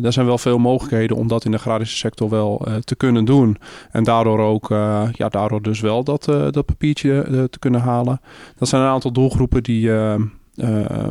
daar 0.00 0.12
zijn 0.12 0.26
wel 0.26 0.38
veel 0.38 0.58
mogelijkheden 0.58 1.16
om 1.16 1.28
dat 1.28 1.44
in 1.44 1.50
de 1.50 1.56
agrarische 1.56 1.96
sector 1.96 2.30
wel 2.30 2.66
te 2.84 2.96
kunnen 2.96 3.24
doen. 3.24 3.56
En 3.90 4.04
daardoor 4.04 4.38
ook, 4.38 4.68
ja, 5.12 5.28
daardoor 5.28 5.62
dus 5.62 5.80
wel 5.80 6.04
dat, 6.04 6.24
dat 6.24 6.66
papiertje 6.66 7.48
te 7.50 7.58
kunnen 7.58 7.80
halen. 7.80 8.20
Dat 8.56 8.68
zijn 8.68 8.82
een 8.82 8.88
aantal 8.88 9.12
doelgroepen 9.12 9.62
die, 9.62 9.90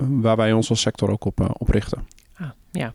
waar 0.10 0.36
wij 0.36 0.54
ons 0.54 0.70
als 0.70 0.82
sector 0.82 1.12
ook 1.12 1.26
op, 1.26 1.56
op 1.58 1.70
richten. 1.70 2.08
Ah, 2.38 2.48
ja. 2.72 2.94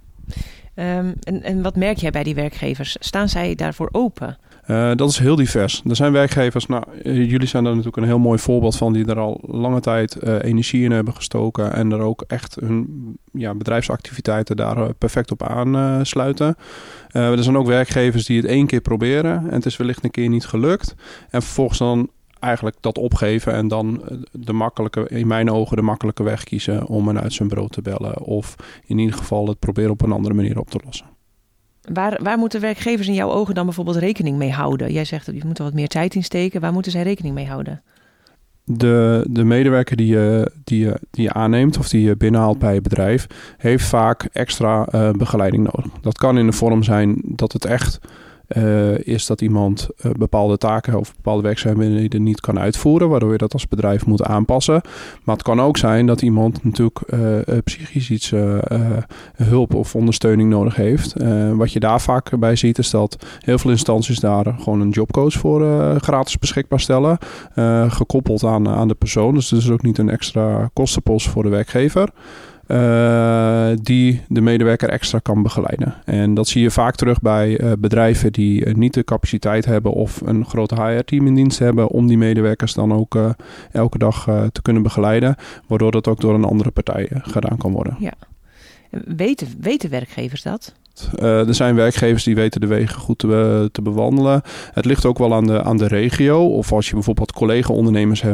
Um, 0.77 1.15
en, 1.43 1.63
wat 1.63 1.77
merk 1.77 1.97
jij 1.97 2.11
bij 2.11 2.23
die 2.23 2.35
werkgevers? 2.35 2.97
Staan 3.01 3.29
zij 3.29 3.55
daarvoor 3.55 3.89
open? 3.93 4.39
Uh, 4.67 4.91
dat 4.95 5.11
is 5.11 5.19
heel 5.19 5.37
divers. 5.37 5.83
Er 5.89 5.97
zijn 5.97 6.13
werkgevers, 6.13 6.67
nou, 6.67 6.85
uh, 7.03 7.31
jullie 7.31 7.47
zijn 7.47 7.65
daar 7.65 7.73
natuurlijk 7.73 8.03
een 8.03 8.09
heel 8.09 8.19
mooi 8.19 8.39
voorbeeld 8.39 8.77
van, 8.77 8.93
die 8.93 9.07
er 9.07 9.19
al 9.19 9.41
lange 9.47 9.81
tijd 9.81 10.17
uh, 10.23 10.43
energie 10.43 10.85
in 10.85 10.91
hebben 10.91 11.15
gestoken 11.15 11.73
en 11.73 11.93
er 11.93 12.01
ook 12.01 12.25
echt 12.27 12.57
hun 12.61 13.17
ja, 13.33 13.55
bedrijfsactiviteiten 13.55 14.57
daar 14.57 14.95
perfect 14.95 15.31
op 15.31 15.43
aansluiten. 15.43 16.57
er 17.09 17.43
zijn 17.43 17.57
ook 17.57 17.67
werkgevers 17.67 18.27
die 18.27 18.37
het 18.37 18.47
één 18.47 18.67
keer 18.67 18.81
proberen 18.81 19.37
en 19.37 19.55
het 19.55 19.67
is 19.67 19.77
wellicht 19.77 20.05
een 20.05 20.11
keer 20.11 20.29
niet 20.29 20.47
gelukt. 20.47 20.95
En 21.31 21.43
vervolgens 21.43 21.79
dan 21.79 22.09
eigenlijk 22.45 22.77
dat 22.81 22.99
opgeven 22.99 23.53
en 23.53 23.69
dan 23.69 24.03
de 24.33 24.53
makkelijke, 24.53 25.09
in 25.09 25.27
mijn 25.27 25.51
ogen 25.51 25.77
de 25.77 25.83
makkelijke 25.83 26.23
weg 26.23 26.45
kiezen 26.45 26.87
om 26.87 27.09
een 27.09 27.21
uit 27.21 27.33
zijn 27.33 27.49
brood 27.49 27.73
te 27.73 27.83
bellen. 27.83 28.23
Of 28.23 28.55
in 28.87 28.99
ieder 28.99 29.17
geval 29.17 29.49
het 29.49 29.59
proberen 29.59 29.91
op 29.91 30.03
een 30.03 30.13
andere 30.13 30.35
manier 30.35 30.59
op 30.59 30.71
te 30.71 30.81
lossen. 30.85 31.07
Waar, 31.93 32.23
waar 32.23 32.39
moeten 32.39 32.61
werkgevers 32.61 33.09
in 33.09 33.15
jouw 33.15 33.31
ogen 33.31 33.55
dan 33.55 33.65
bijvoorbeeld 33.65 33.97
rekening 33.97 34.37
mee 34.37 34.53
houden? 34.53 34.93
Jij 34.93 35.05
zegt 35.05 35.27
dat 35.27 35.35
je 35.35 35.43
moet 35.45 35.59
er 35.59 35.65
wat 35.65 35.75
meer 35.75 35.89
tijd 35.89 36.15
in 36.15 36.25
steken. 36.25 36.61
Waar 36.61 36.73
moeten 36.73 36.93
zij 36.93 37.03
rekening 37.03 37.35
mee 37.35 37.47
houden? 37.47 37.83
de, 38.65 39.27
de 39.31 39.45
medewerker 39.45 39.97
die 39.97 40.07
je, 40.07 40.53
die, 40.65 40.79
je, 40.79 40.99
die 41.11 41.23
je 41.23 41.33
aanneemt 41.33 41.79
of 41.79 41.89
die 41.89 42.03
je 42.03 42.17
binnenhaalt 42.17 42.59
bij 42.59 42.75
je 42.75 42.81
bedrijf, 42.81 43.27
heeft 43.57 43.85
vaak 43.85 44.29
extra 44.33 44.89
uh, 44.95 45.11
begeleiding 45.11 45.65
nodig. 45.73 45.93
Dat 46.01 46.19
kan 46.19 46.39
in 46.39 46.47
de 46.47 46.53
vorm 46.53 46.83
zijn 46.83 47.23
dat 47.25 47.53
het 47.53 47.65
echt 47.65 47.99
uh, 48.49 48.99
is 48.99 49.27
dat 49.27 49.41
iemand 49.41 49.89
uh, 49.97 50.13
bepaalde 50.13 50.59
taken 50.59 50.99
of 50.99 51.15
bepaalde 51.15 51.43
werkzaamheden 51.43 52.23
niet 52.23 52.41
kan 52.41 52.59
uitvoeren, 52.59 53.09
waardoor 53.09 53.33
je 53.33 53.39
dat 53.39 53.53
als 53.53 53.69
bedrijf 53.69 54.07
moet 54.07 54.23
aanpassen. 54.23 54.81
Maar 55.25 55.35
het 55.35 55.45
kan 55.45 55.61
ook 55.61 55.77
zijn 55.77 56.07
dat 56.07 56.23
iemand 56.23 56.65
natuurlijk 56.65 57.01
uh, 57.07 57.59
psychisch 57.65 58.11
iets 58.11 58.33
hulp 59.35 59.75
of 59.75 59.95
ondersteuning 59.95 60.51
nodig 60.51 60.77
heeft. 60.77 61.15
wat 61.57 61.73
je 61.73 61.81
daar 61.81 62.01
vaak 62.01 62.39
bij 62.39 62.57
ziet, 62.57 62.79
is 62.79 62.91
dat 62.91 63.27
heel 63.41 63.59
veel 63.59 63.71
instanties 63.71 64.21
daar 64.21 64.55
gewoon 64.59 64.81
een 64.81 64.91
jobcoach 64.91 65.33
voor 65.33 65.61
gratis 66.01 66.39
beschikbaar 66.39 66.81
stellen, 66.81 67.19
gekoppeld 67.89 68.45
aan, 68.45 68.69
aan 68.69 68.89
de 68.89 68.95
persoon. 68.95 69.35
Dus 69.35 69.51
het 69.51 69.61
is 69.61 69.71
ook 69.71 69.83
niet 69.83 69.99
een 69.99 70.11
extra 70.11 70.71
kostenpost 70.73 71.29
voor 71.29 71.43
de 71.43 71.49
werkgever. 71.49 72.09
Uh, 72.69 73.71
die 73.83 74.21
de 74.29 74.41
medewerker 74.41 74.89
extra 74.89 75.19
kan 75.19 75.43
begeleiden. 75.43 75.95
En 76.05 76.35
dat 76.35 76.49
zie 76.49 76.63
je 76.63 76.71
vaak 76.71 76.95
terug 76.95 77.21
bij 77.21 77.61
uh, 77.61 77.73
bedrijven 77.79 78.33
die 78.33 78.65
uh, 78.65 78.75
niet 78.75 78.95
de 78.95 79.05
capaciteit 79.05 79.65
hebben 79.65 79.93
of 79.93 80.21
een 80.25 80.45
groot 80.45 80.71
HR-team 80.71 81.27
in 81.27 81.35
dienst 81.35 81.59
hebben 81.59 81.89
om 81.89 82.07
die 82.07 82.19
medewerkers 82.19 82.75
dan 82.75 82.93
ook 82.93 83.19
elke 83.73 83.99
dag 83.99 84.25
te 84.53 84.63
kunnen 84.63 84.83
begeleiden, 84.83 85.37
waardoor 85.67 85.91
dat 85.91 86.09
ook 86.09 86.21
door 86.21 86.35
een 86.35 86.45
andere 86.45 86.71
partij 86.71 87.09
gedaan 87.13 87.57
kan 87.59 87.73
worden. 87.73 87.97
Ja. 87.99 88.13
Weten, 89.05 89.49
weten 89.61 89.91
werkgevers 89.91 90.43
dat? 90.43 90.75
Uh, 91.21 91.49
er 91.49 91.55
zijn 91.55 91.75
werkgevers 91.75 92.25
die 92.25 92.35
weten 92.35 92.61
de 92.61 92.67
wegen 92.67 93.01
goed 93.01 93.19
te, 93.19 93.69
te, 93.73 93.83
bewandelen. 93.83 94.43
Het 94.73 94.85
ligt 94.85 95.05
ook 95.05 95.19
wel 95.19 95.35
aan 95.35 95.47
de, 95.47 95.63
aan 95.63 95.77
de 95.77 95.87
regio. 95.87 96.47
Of 96.47 96.73
als 96.73 96.89
je 96.89 96.95
bijvoorbeeld 96.95 97.33
collega-ondernemers 97.33 98.23
uh, 98.23 98.33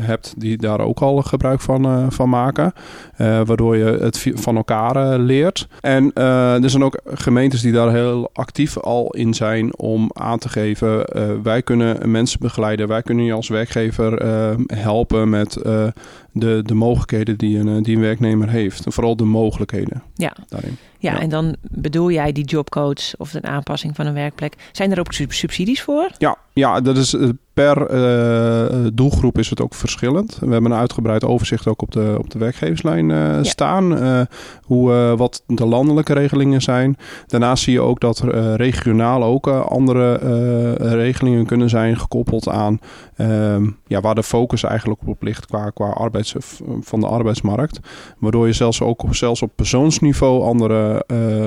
hebt 0.00 0.34
die 0.36 0.56
daar 0.56 0.80
ook 0.80 1.00
al 1.00 1.22
gebruik 1.22 1.60
van, 1.60 1.86
uh, 1.86 2.06
van 2.08 2.28
maken. 2.28 2.72
waardoor 3.16 3.76
je 3.76 3.84
het 3.84 4.26
van 4.34 4.56
elkaar 4.56 5.18
leert. 5.18 5.68
En 5.80 6.12
er 6.12 6.70
zijn 6.70 6.84
ook 6.84 7.00
gemeentes 7.04 7.60
die 7.60 7.72
daar 7.72 7.92
heel 7.92 8.30
actief 8.32 8.78
al 8.78 9.10
in 9.10 9.34
zijn 9.34 9.78
om 9.78 10.10
aan 10.12 10.38
te 10.38 10.48
geven. 10.48 11.04
wij 11.42 11.62
kunnen 11.62 12.10
mensen 12.10 12.40
begeleiden. 12.40 12.88
Wij 12.88 13.02
kunnen 13.02 13.24
je 13.24 13.32
als 13.32 13.48
werkgever 13.48 14.22
helpen 14.66 15.28
met 15.28 15.58
de, 16.32 16.62
de 16.64 16.74
mogelijkheden 16.74 17.38
die 17.38 17.58
een, 17.58 17.82
die 17.82 17.96
een 17.96 18.02
werknemer 18.02 18.48
heeft. 18.48 18.84
Vooral 18.86 19.16
de 19.16 19.24
mogelijkheden 19.24 19.67
ja. 20.14 20.32
daarin. 20.48 20.76
Ja, 21.00 21.20
en 21.20 21.28
dan 21.28 21.56
bedoel 21.60 22.10
jij 22.10 22.32
die 22.32 22.44
jobcoach 22.44 23.16
of 23.16 23.30
de 23.30 23.42
aanpassing 23.42 23.96
van 23.96 24.06
een 24.06 24.14
werkplek. 24.14 24.54
Zijn 24.72 24.92
er 24.92 24.98
ook 24.98 25.12
subsidies 25.12 25.82
voor? 25.82 26.10
Ja, 26.18 26.36
ja 26.52 26.80
dat 26.80 26.96
is 26.96 27.14
eh, 27.14 27.28
per 27.52 27.90
uh, 27.90 28.86
doelgroep 28.94 29.38
is 29.38 29.50
het 29.50 29.60
ook 29.60 29.74
verschillend. 29.74 30.38
We 30.40 30.52
hebben 30.52 30.70
een 30.70 30.78
uitgebreid 30.78 31.24
overzicht 31.24 31.66
ook 31.66 31.82
op 31.82 31.92
de, 31.92 32.14
op 32.18 32.30
de 32.30 32.38
werkgeverslijn 32.38 33.08
uh, 33.08 33.38
staan. 33.42 34.02
Uh, 34.02 34.20
hoe, 34.62 35.14
wat 35.16 35.42
de 35.46 35.66
landelijke 35.66 36.12
regelingen 36.12 36.62
zijn. 36.62 36.96
Daarnaast 37.26 37.62
zie 37.62 37.72
je 37.72 37.80
ook 37.80 38.00
dat 38.00 38.18
er 38.18 38.56
regionaal 38.56 39.24
ook 39.24 39.46
andere 39.48 40.14
regelingen 40.96 41.46
kunnen 41.46 41.68
zijn 41.68 41.98
gekoppeld 41.98 42.48
aan 42.48 42.80
ehm, 43.18 43.70
ja, 43.86 44.00
waar 44.00 44.14
de 44.14 44.22
focus 44.22 44.62
eigenlijk 44.62 45.00
op 45.06 45.22
ligt 45.22 45.46
qua, 45.46 45.70
qua 45.70 45.88
arbeids, 45.88 46.34
van 46.80 47.00
de 47.00 47.06
arbeidsmarkt. 47.06 47.80
Waardoor 48.18 48.46
je 48.46 48.52
zelfs 48.52 48.82
ook 48.82 49.04
zelfs 49.10 49.42
op 49.42 49.50
persoonsniveau 49.54 50.42
andere 50.42 51.04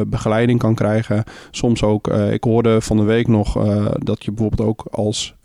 begeleiding 0.07 0.59
kan 0.59 0.75
krijgen. 0.75 1.23
Soms 1.51 1.83
ook, 1.83 2.07
ik 2.07 2.43
hoorde 2.43 2.81
van 2.81 2.97
de 2.97 3.03
week 3.03 3.27
nog 3.27 3.53
dat 3.93 4.23
je 4.23 4.31
bijvoorbeeld 4.31 4.69
ook 4.69 4.85
als 4.91 5.35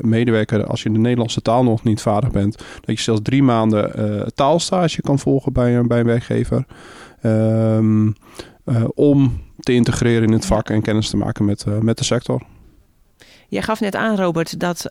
medewerker, 0.00 0.66
als 0.66 0.82
je 0.82 0.92
de 0.92 0.98
Nederlandse 0.98 1.42
taal 1.42 1.64
nog 1.64 1.82
niet 1.82 2.00
vaardig 2.00 2.30
bent, 2.30 2.56
dat 2.56 2.96
je 2.96 3.02
zelfs 3.02 3.20
drie 3.22 3.42
maanden 3.42 4.32
taalstage 4.34 5.00
kan 5.00 5.18
volgen 5.18 5.52
bij, 5.52 5.76
een, 5.76 5.88
bij 5.88 6.00
een 6.00 6.06
werkgever. 6.06 6.64
Uh, 8.64 8.84
om 8.94 9.40
te 9.58 9.72
integreren 9.72 10.22
in 10.22 10.32
het 10.32 10.46
vak 10.46 10.70
en 10.70 10.82
kennis 10.82 11.10
te 11.10 11.16
maken 11.16 11.44
met, 11.44 11.66
met 11.80 11.98
de 11.98 12.04
sector. 12.04 12.42
Je 13.54 13.62
gaf 13.62 13.80
net 13.80 13.96
aan, 13.96 14.16
Robert, 14.16 14.60
dat, 14.60 14.86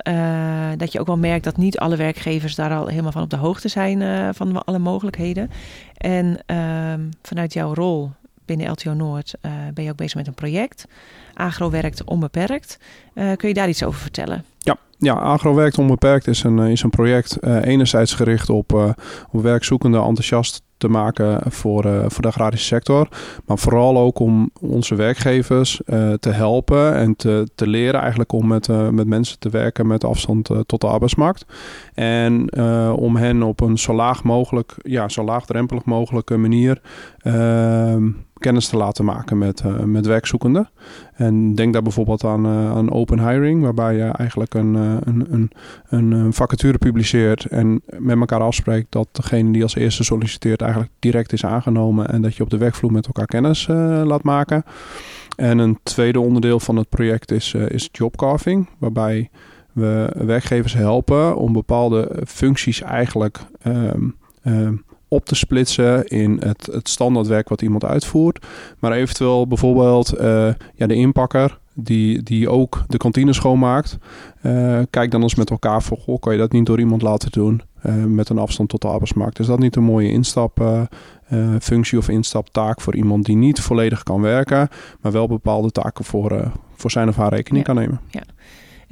dat 0.77 0.91
je 0.91 0.99
ook 0.99 1.07
wel 1.07 1.17
merkt 1.17 1.43
dat 1.43 1.57
niet 1.57 1.77
alle 1.77 1.95
werkgevers 1.95 2.55
daar 2.55 2.71
al 2.71 2.87
helemaal 2.87 3.11
van 3.11 3.21
op 3.21 3.29
de 3.29 3.35
hoogte 3.35 3.67
zijn 3.67 4.33
van 4.35 4.65
alle 4.65 4.79
mogelijkheden. 4.79 5.49
En 5.97 6.39
ehm, 6.45 7.01
vanuit 7.21 7.53
jouw 7.53 7.73
rol 7.73 8.11
binnen 8.45 8.71
LTO 8.71 8.93
Noord 8.93 9.33
ben 9.73 9.83
je 9.83 9.89
ook 9.89 9.95
bezig 9.97 10.15
met 10.15 10.27
een 10.27 10.33
project. 10.33 10.85
Agro 11.33 11.69
werkt 11.69 12.03
onbeperkt. 12.03 12.79
kun 13.13 13.47
je 13.47 13.53
daar 13.53 13.69
iets 13.69 13.83
over 13.83 13.99
vertellen? 13.99 14.43
Ja, 14.57 14.77
ja, 14.97 15.13
Agro 15.13 15.53
werkt 15.53 15.77
onbeperkt 15.77 16.27
is 16.27 16.43
een, 16.43 16.59
is 16.59 16.83
een 16.83 16.89
project 16.89 17.43
enerzijds 17.43 18.13
gericht 18.13 18.49
op, 18.49 18.73
uh, 18.73 18.89
op 19.31 19.41
werkzoekenden 19.41 20.03
enthousiast 20.03 20.62
te 20.83 20.89
maken 20.89 21.51
voor, 21.51 21.85
uh, 21.85 22.05
voor 22.07 22.21
de 22.21 22.27
agrarische 22.27 22.65
sector. 22.65 23.07
Maar 23.45 23.57
vooral 23.57 23.97
ook 23.97 24.19
om 24.19 24.49
onze 24.61 24.95
werkgevers 24.95 25.81
te 26.19 26.29
helpen 26.29 26.95
en 26.95 27.15
te, 27.15 27.47
te 27.55 27.67
leren 27.67 27.99
eigenlijk 27.99 28.31
om 28.31 28.47
met, 28.47 28.67
met 28.91 29.07
mensen 29.07 29.39
te 29.39 29.49
werken 29.49 29.87
met 29.87 30.03
afstand 30.03 30.49
tot 30.65 30.81
de 30.81 30.87
arbeidsmarkt. 30.87 31.45
En 31.93 32.57
om 32.95 33.15
hen 33.15 33.43
op 33.43 33.61
een 33.61 33.77
zo 33.77 33.93
laag 33.93 34.23
mogelijk, 34.23 34.75
ja, 34.81 35.09
zo 35.09 35.23
laagdrempelig 35.23 35.85
mogelijke 35.85 36.37
manier 36.37 36.81
ehm, 37.17 38.09
kennis 38.43 38.67
te 38.67 38.77
laten 38.77 39.05
maken 39.05 39.37
met, 39.37 39.63
uh, 39.65 39.79
met 39.79 40.05
werkzoekenden. 40.05 40.69
En 41.15 41.55
denk 41.55 41.73
daar 41.73 41.81
bijvoorbeeld 41.81 42.23
aan, 42.23 42.45
uh, 42.45 42.71
aan 42.71 42.91
open 42.91 43.29
hiring, 43.29 43.61
waarbij 43.61 43.95
je 43.95 44.03
eigenlijk 44.03 44.53
een, 44.53 44.75
uh, 44.75 44.95
een, 45.03 45.25
een, 45.29 45.51
een, 45.89 46.33
vacature 46.33 46.77
publiceert 46.77 47.45
en 47.45 47.81
met 47.97 48.19
elkaar 48.19 48.41
afspreekt 48.41 48.91
dat 48.91 49.07
degene 49.11 49.51
die 49.51 49.63
als 49.63 49.75
eerste 49.75 50.03
solliciteert 50.03 50.61
eigenlijk 50.61 50.91
direct 50.99 51.33
is 51.33 51.45
aangenomen 51.45 52.09
en 52.09 52.21
dat 52.21 52.35
je 52.35 52.43
op 52.43 52.49
de 52.49 52.57
werkvloer 52.57 52.91
met 52.91 53.05
elkaar 53.05 53.25
kennis 53.25 53.67
laat 54.03 54.23
maken. 54.23 54.63
En 55.35 55.57
een 55.57 55.79
tweede 55.83 56.19
onderdeel 56.19 56.59
van 56.59 56.75
het 56.75 56.89
project 56.89 57.31
is, 57.31 57.53
is 57.53 57.89
jobcarving, 57.91 58.69
waarbij 58.77 59.29
we 59.71 60.11
werkgevers 60.17 60.73
helpen 60.73 61.35
om 61.35 61.53
bepaalde 61.53 62.21
functies 62.27 62.81
eigenlijk 62.81 63.39
um, 63.67 64.15
um, 64.45 64.83
op 65.13 65.25
te 65.25 65.35
splitsen 65.35 66.07
in 66.07 66.41
het, 66.45 66.69
het 66.71 66.89
standaardwerk 66.89 67.49
wat 67.49 67.61
iemand 67.61 67.85
uitvoert. 67.85 68.45
Maar 68.79 68.91
eventueel 68.91 69.47
bijvoorbeeld 69.47 70.19
uh, 70.19 70.49
ja, 70.75 70.87
de 70.87 70.95
inpakker 70.95 71.59
die, 71.73 72.23
die 72.23 72.49
ook 72.49 72.83
de 72.87 72.97
kantine 72.97 73.33
schoonmaakt. 73.33 73.97
Uh, 74.41 74.79
kijk 74.89 75.11
dan 75.11 75.21
eens 75.21 75.35
met 75.35 75.49
elkaar 75.49 75.81
voor, 75.81 75.97
goh, 75.97 76.19
kan 76.19 76.33
je 76.33 76.39
dat 76.39 76.51
niet 76.51 76.65
door 76.65 76.79
iemand 76.79 77.01
laten 77.01 77.31
doen 77.31 77.61
uh, 77.85 78.03
met 78.03 78.29
een 78.29 78.37
afstand 78.37 78.69
tot 78.69 78.81
de 78.81 78.87
arbeidsmarkt. 78.87 79.39
Is 79.39 79.47
dat 79.47 79.59
niet 79.59 79.75
een 79.75 79.83
mooie 79.83 80.11
instapfunctie 80.11 81.97
of 81.97 82.09
instaptaak 82.09 82.81
voor 82.81 82.95
iemand 82.95 83.25
die 83.25 83.35
niet 83.35 83.59
volledig 83.59 84.03
kan 84.03 84.21
werken, 84.21 84.69
maar 85.01 85.11
wel 85.11 85.27
bepaalde 85.27 85.71
taken 85.71 86.05
voor, 86.05 86.51
voor 86.75 86.91
zijn 86.91 87.07
of 87.07 87.15
haar 87.15 87.33
rekening 87.33 87.65
kan 87.65 87.75
nemen? 87.75 87.99
Ja. 88.09 88.23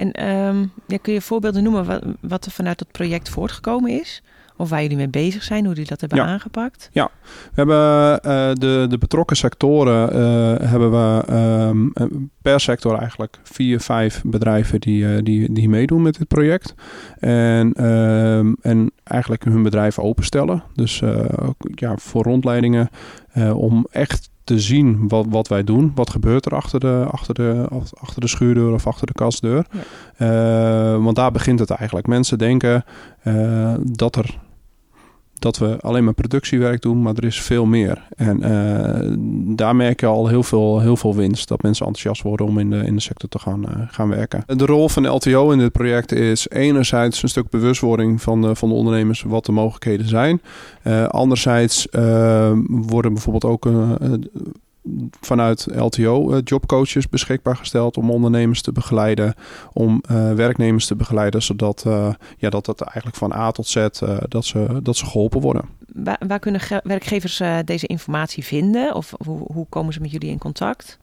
En 0.02 0.30
um, 0.30 0.72
ja, 0.88 0.98
kun 1.02 1.14
je 1.14 1.22
voorbeelden 1.22 1.64
noemen 1.64 1.86
wat, 1.86 2.04
wat 2.20 2.46
er 2.46 2.52
vanuit 2.52 2.80
het 2.80 2.92
project 2.92 3.30
voortgekomen 3.30 3.92
is? 4.00 4.24
Of 4.58 4.70
waar 4.70 4.82
jullie 4.82 4.98
mee 4.98 5.10
bezig 5.10 5.44
zijn, 5.44 5.66
hoe 5.66 5.74
jullie 5.74 5.90
dat 5.90 6.02
hebben 6.02 6.26
aangepakt? 6.26 6.90
Ja, 6.92 7.10
we 7.24 7.52
hebben 7.54 7.78
uh, 8.26 8.54
de, 8.54 8.86
de 8.90 8.98
betrokken 8.98 9.38
sectoren 9.38 10.10
uh, 10.10 10.70
hebben 10.70 10.92
we 10.92 11.34
um, 11.34 12.32
per 12.42 12.60
sector 12.60 12.98
eigenlijk 12.98 13.40
vier, 13.44 13.80
vijf 13.80 14.22
bedrijven 14.26 14.80
die, 14.80 15.04
uh, 15.04 15.18
die, 15.24 15.54
die 15.54 15.70
meedoen 15.70 16.02
met 16.02 16.18
dit 16.18 16.28
project. 16.28 16.76
En, 17.20 17.86
um, 17.86 18.56
en 18.62 18.92
eigenlijk 19.04 19.44
hun 19.44 19.64
bedrijf 19.64 20.00
openstellen. 20.00 20.64
Dus 20.76 21.02
ja, 21.76 21.98
voor 21.98 22.24
rondleidingen 22.24 22.90
om 23.54 23.88
echt 23.92 24.30
te 24.52 24.60
zien 24.60 25.08
wat, 25.08 25.26
wat 25.30 25.48
wij 25.48 25.64
doen. 25.64 25.92
Wat 25.96 26.10
gebeurt 26.10 26.46
er 26.46 26.56
achter 26.56 26.80
de, 26.80 27.06
achter 27.12 27.34
de, 27.34 27.68
achter 28.00 28.22
de 28.22 28.28
schuurdeur 28.28 28.74
of 28.74 28.88
achter 28.88 29.08
de 29.08 29.14
kastdeur. 29.14 29.66
Ja. 30.18 30.98
want 30.98 31.16
daar 31.16 31.32
begint 31.32 31.60
het 31.60 31.70
eigenlijk. 31.70 32.08
Mensen 32.08 32.38
denken 32.38 32.84
dat 33.82 34.16
er 34.16 34.40
dat 35.42 35.58
we 35.58 35.78
alleen 35.82 36.04
maar 36.04 36.14
productiewerk 36.14 36.82
doen, 36.82 37.02
maar 37.02 37.16
er 37.16 37.24
is 37.24 37.42
veel 37.42 37.66
meer. 37.66 38.08
En 38.16 38.44
uh, 38.44 39.56
daar 39.56 39.76
merk 39.76 40.00
je 40.00 40.06
al 40.06 40.28
heel 40.28 40.44
veel, 40.44 40.80
heel 40.80 40.98
veel 40.98 41.16
winst. 41.16 41.48
Dat 41.48 41.62
mensen 41.62 41.86
enthousiast 41.86 42.22
worden 42.22 42.46
om 42.46 42.60
in 42.60 42.70
de, 42.70 42.78
in 42.78 42.96
de 42.96 43.02
sector 43.02 43.30
te 43.30 43.40
gaan, 43.40 43.62
uh, 43.62 43.82
gaan 43.88 44.10
werken. 44.10 44.44
De 44.46 44.66
rol 44.66 44.90
van 44.90 45.04
de 45.04 45.10
LTO 45.10 45.52
in 45.52 45.58
dit 45.58 45.72
project 45.72 46.12
is 46.12 46.50
enerzijds 46.50 47.24
een 47.24 47.30
stuk 47.30 47.50
bewustwording 47.50 48.22
van 48.22 48.42
de, 48.42 48.56
van 48.56 48.70
de 48.70 48.76
ondernemers 48.76 49.22
wat 49.22 49.46
de 49.46 49.52
mogelijkheden 49.52 50.08
zijn. 50.08 50.42
Uh, 50.84 51.06
anderzijds 51.06 51.88
worden 52.68 53.14
bijvoorbeeld 53.14 53.46
ook 53.46 53.66
vanuit 55.22 55.68
LTO 55.76 56.32
eh, 56.32 56.42
jobcoaches 56.44 57.10
beschikbaar 57.10 57.56
gesteld 57.56 57.98
om 57.98 58.12
ondernemers 58.12 58.62
te 58.62 58.72
begeleiden, 58.72 59.34
om 59.74 60.04
uh, 60.12 60.34
werknemers 60.34 60.86
te 60.86 60.96
begeleiden, 60.96 61.42
zodat 61.42 61.84
uh, 61.88 62.14
ja, 62.38 62.50
dat 62.50 62.66
het 62.66 62.82
eigenlijk 62.82 63.16
van 63.16 63.34
A 63.34 63.52
tot 63.52 63.68
Z 63.68 63.88
dat, 64.28 64.46
ze, 64.46 64.80
dat 64.84 64.96
ze 64.96 65.06
geholpen 65.06 65.42
worden. 65.42 65.66
Waar, 65.94 66.22
waar 66.28 66.40
kunnen 66.40 66.62
werkgevers 66.84 67.42
deze 67.66 67.88
informatie 67.88 68.44
vinden 68.44 68.96
of 68.96 69.14
hoe, 69.26 69.40
hoe 69.54 69.66
komen 69.70 69.94
ze 69.94 70.00
met 70.00 70.12
jullie 70.12 70.30
in 70.30 70.38
contact? 70.38 71.00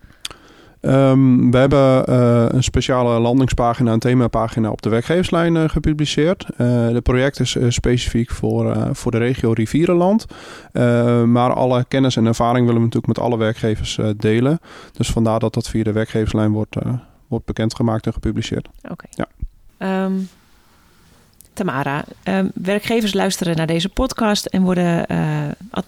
Um, 0.81 1.51
we 1.51 1.59
hebben 1.59 2.11
uh, 2.11 2.45
een 2.49 2.63
speciale 2.63 3.19
landingspagina, 3.19 3.93
een 3.93 3.99
themapagina 3.99 4.71
op 4.71 4.83
de 4.83 4.89
werkgeverslijn 4.89 5.55
uh, 5.55 5.69
gepubliceerd. 5.69 6.47
Uh, 6.59 6.89
het 6.89 7.03
project 7.03 7.41
is 7.41 7.57
specifiek 7.69 8.31
voor, 8.31 8.89
voor 8.93 9.11
de 9.11 9.19
regio 9.19 9.53
Rivierenland. 9.53 10.27
maar 11.27 11.53
alle 11.53 11.85
kennis 11.89 12.17
en 12.17 12.27
ervaring 12.27 12.67
willen 12.67 12.81
we 12.81 12.87
natuurlijk 12.87 13.07
met 13.07 13.19
alle 13.19 13.39
werkgevers 13.39 13.99
delen. 14.17 14.59
Dus 14.93 15.11
vandaar 15.11 15.39
dat 15.39 15.55
dat 15.55 15.69
via 15.69 15.83
de 15.83 15.93
werkgeverslijn 15.93 16.53
wordt, 16.53 16.77
wordt 17.29 17.47
bekendgemaakt 17.47 18.07
en 18.07 18.13
gepubliceerd. 18.13 18.69
Oké. 18.91 19.07
Ja. 19.11 20.05
Um, 20.05 20.29
Tamara, 21.53 22.05
um, 22.25 22.51
werkgevers 22.55 23.15
luisteren 23.15 23.57
naar 23.57 23.67
deze 23.67 23.89
podcast 23.89 24.47
en 24.47 24.63
worden 24.63 25.07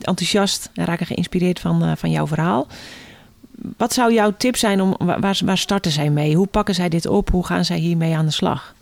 enthousiast 0.00 0.70
en 0.74 0.84
raken 0.84 1.06
geïnspireerd 1.06 1.60
van, 1.60 1.96
van 1.96 2.10
jouw 2.10 2.26
verhaal. 2.26 2.66
Wat 3.76 3.92
zou 3.92 4.12
jouw 4.12 4.32
tip 4.36 4.56
zijn 4.56 4.80
om 4.80 4.96
waar, 4.98 5.38
waar 5.44 5.58
starten 5.58 5.90
zij 5.90 6.10
mee? 6.10 6.36
Hoe 6.36 6.46
pakken 6.46 6.74
zij 6.74 6.88
dit 6.88 7.06
op? 7.06 7.30
Hoe 7.30 7.46
gaan 7.46 7.64
zij 7.64 7.78
hiermee 7.78 8.16
aan 8.16 8.26
de 8.26 8.32
slag? 8.32 8.74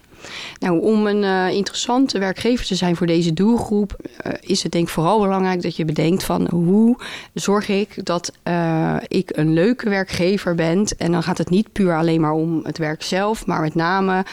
Nou, 0.59 0.81
om 0.81 1.07
een 1.07 1.23
uh, 1.23 1.55
interessante 1.55 2.19
werkgever 2.19 2.67
te 2.67 2.75
zijn 2.75 2.97
voor 2.97 3.07
deze 3.07 3.33
doelgroep, 3.33 3.97
uh, 4.27 4.33
is 4.41 4.63
het 4.63 4.73
denk 4.73 4.87
ik 4.87 4.93
vooral 4.93 5.21
belangrijk 5.21 5.63
dat 5.63 5.77
je 5.77 5.85
bedenkt 5.85 6.25
van 6.25 6.49
hoe 6.51 6.97
zorg 7.35 7.69
ik 7.69 8.05
dat 8.05 8.33
uh, 8.49 8.97
ik 9.09 9.37
een 9.37 9.53
leuke 9.53 9.89
werkgever 9.89 10.55
ben. 10.55 10.87
En 10.99 11.13
dan 11.13 11.23
gaat 11.23 11.39
het 11.39 11.51
niet 11.51 11.73
puur 11.73 11.97
alleen 11.97 12.21
maar 12.21 12.33
om 12.33 12.61
het 12.65 12.79
werk 12.79 13.03
zelf, 13.03 13.47
maar 13.47 13.61
met 13.61 13.75
name 13.75 14.25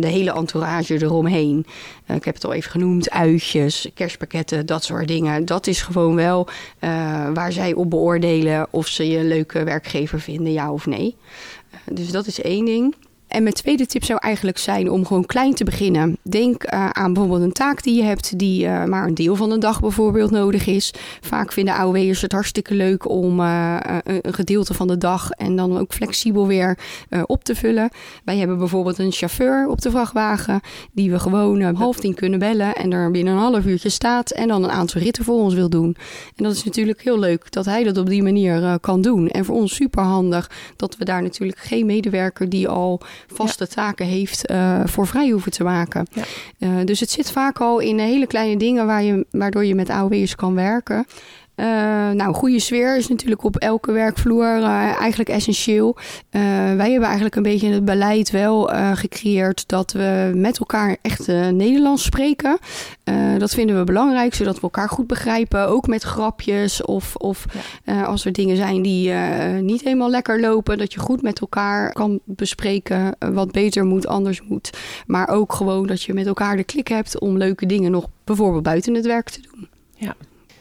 de 0.00 0.06
hele 0.06 0.32
entourage 0.32 0.94
eromheen. 1.02 1.66
ik 2.06 2.24
heb 2.24 2.34
het 2.34 2.44
al 2.44 2.52
even 2.52 2.70
genoemd, 2.70 3.10
uitjes, 3.10 3.90
kerstpakketten, 3.94 4.66
dat 4.66 4.84
soort 4.84 5.08
dingen. 5.08 5.44
Dat 5.44 5.66
is 5.66 5.82
gewoon 5.82 6.14
wel 6.14 6.48
waar 7.34 7.52
zij 7.52 7.72
op 7.72 7.90
beoordelen 7.90 8.66
of 8.70 8.86
ze 8.86 9.08
je 9.08 9.18
een 9.18 9.28
leuke 9.28 9.64
werkgever 9.64 10.20
vinden, 10.20 10.52
ja 10.52 10.72
of 10.72 10.86
nee. 10.86 11.16
dus 11.92 12.10
dat 12.10 12.26
is 12.26 12.40
één 12.40 12.64
ding. 12.64 12.94
En 13.30 13.42
mijn 13.42 13.54
tweede 13.54 13.86
tip 13.86 14.04
zou 14.04 14.18
eigenlijk 14.22 14.58
zijn 14.58 14.90
om 14.90 15.06
gewoon 15.06 15.26
klein 15.26 15.54
te 15.54 15.64
beginnen. 15.64 16.18
Denk 16.22 16.72
uh, 16.72 16.90
aan 16.90 17.12
bijvoorbeeld 17.12 17.42
een 17.42 17.52
taak 17.52 17.82
die 17.82 17.94
je 17.94 18.02
hebt, 18.02 18.38
die 18.38 18.64
uh, 18.64 18.84
maar 18.84 19.06
een 19.06 19.14
deel 19.14 19.36
van 19.36 19.48
de 19.48 19.58
dag 19.58 19.80
bijvoorbeeld 19.80 20.30
nodig 20.30 20.66
is. 20.66 20.94
Vaak 21.20 21.52
vinden 21.52 21.74
AOW'ers 21.74 22.20
het 22.20 22.32
hartstikke 22.32 22.74
leuk 22.74 23.08
om 23.08 23.40
uh, 23.40 23.76
een 24.04 24.34
gedeelte 24.34 24.74
van 24.74 24.86
de 24.86 24.98
dag 24.98 25.30
en 25.30 25.56
dan 25.56 25.78
ook 25.78 25.92
flexibel 25.92 26.46
weer 26.46 26.78
op 27.26 27.44
te 27.44 27.54
vullen. 27.54 27.90
Wij 28.24 28.36
hebben 28.36 28.58
bijvoorbeeld 28.58 28.98
een 28.98 29.12
chauffeur 29.12 29.68
op 29.68 29.80
de 29.80 29.90
vrachtwagen, 29.90 30.60
die 30.92 31.10
we 31.10 31.18
gewoon 31.18 31.74
half 31.74 31.96
tien 31.96 32.14
kunnen 32.14 32.38
bellen 32.38 32.74
en 32.74 32.92
er 32.92 33.10
binnen 33.10 33.32
een 33.34 33.40
half 33.40 33.64
uurtje 33.64 33.88
staat 33.88 34.30
en 34.30 34.48
dan 34.48 34.64
een 34.64 34.70
aantal 34.70 35.00
ritten 35.00 35.24
voor 35.24 35.40
ons 35.40 35.54
wil 35.54 35.68
doen. 35.68 35.96
En 36.36 36.44
dat 36.44 36.52
is 36.52 36.64
natuurlijk 36.64 37.02
heel 37.02 37.18
leuk 37.18 37.52
dat 37.52 37.64
hij 37.64 37.84
dat 37.84 37.98
op 37.98 38.08
die 38.08 38.22
manier 38.22 38.78
kan 38.80 39.00
doen. 39.00 39.28
En 39.28 39.44
voor 39.44 39.56
ons 39.56 39.74
super 39.74 40.02
handig 40.02 40.50
dat 40.76 40.96
we 40.96 41.04
daar 41.04 41.22
natuurlijk 41.22 41.58
geen 41.58 41.86
medewerker 41.86 42.48
die 42.48 42.68
al 42.68 43.00
vaste 43.26 43.68
taken 43.68 44.06
heeft 44.06 44.50
uh, 44.50 44.80
voor 44.84 45.06
vrij 45.06 45.28
hoeven 45.28 45.52
te 45.52 45.64
maken. 45.64 46.06
Ja. 46.10 46.24
Uh, 46.58 46.84
dus 46.84 47.00
het 47.00 47.10
zit 47.10 47.30
vaak 47.30 47.60
al 47.60 47.78
in 47.78 47.98
hele 47.98 48.26
kleine 48.26 48.56
dingen 48.56 48.86
waar 48.86 49.02
je, 49.02 49.26
waardoor 49.30 49.64
je 49.64 49.74
met 49.74 49.90
AOW'ers 49.90 50.34
kan 50.34 50.54
werken. 50.54 51.06
Uh, 51.60 51.66
nou, 52.10 52.34
goede 52.34 52.60
sfeer 52.60 52.96
is 52.96 53.08
natuurlijk 53.08 53.44
op 53.44 53.56
elke 53.56 53.92
werkvloer 53.92 54.58
uh, 54.58 55.00
eigenlijk 55.00 55.28
essentieel. 55.28 55.96
Uh, 55.96 56.40
wij 56.74 56.90
hebben 56.90 57.02
eigenlijk 57.02 57.36
een 57.36 57.42
beetje 57.42 57.72
het 57.72 57.84
beleid 57.84 58.30
wel 58.30 58.70
gecreëerd 58.94 59.68
dat 59.68 59.92
we 59.92 60.32
met 60.34 60.58
elkaar 60.58 60.96
echt 61.02 61.26
Nederlands 61.52 62.02
spreken. 62.02 62.58
dat 63.38 63.54
vinden 63.54 63.78
we 63.78 63.84
belangrijk, 63.84 64.34
zodat 64.34 64.54
we 64.54 64.60
elkaar 64.60 64.88
goed 64.88 65.06
begrijpen. 65.06 65.68
Ook 65.68 65.86
met 65.86 66.02
grapjes 66.02 66.82
of, 66.82 67.16
of 67.16 67.44
ja. 67.84 68.02
als 68.02 68.24
er 68.24 68.32
dingen 68.32 68.56
zijn 68.56 68.82
die 68.82 69.12
niet 69.60 69.82
helemaal 69.82 70.10
lekker 70.10 70.40
lopen, 70.40 70.78
dat 70.78 70.92
je 70.92 71.00
goed 71.00 71.22
met 71.22 71.40
elkaar 71.40 71.92
kan 71.92 72.20
bespreken 72.24 73.16
wat 73.18 73.52
beter 73.52 73.84
moet, 73.84 74.06
anders 74.06 74.42
moet. 74.42 74.70
Maar 75.06 75.28
ook 75.28 75.52
gewoon 75.52 75.86
dat 75.86 76.02
je 76.02 76.14
met 76.14 76.26
elkaar 76.26 76.56
de 76.56 76.64
klik 76.64 76.88
hebt 76.88 77.18
om 77.18 77.36
leuke 77.36 77.66
dingen 77.66 77.90
nog 77.90 78.08
bijvoorbeeld 78.24 78.62
buiten 78.62 78.94
het 78.94 79.06
werk 79.06 79.28
te 79.28 79.40
doen. 79.40 79.68
Ja, 79.94 80.16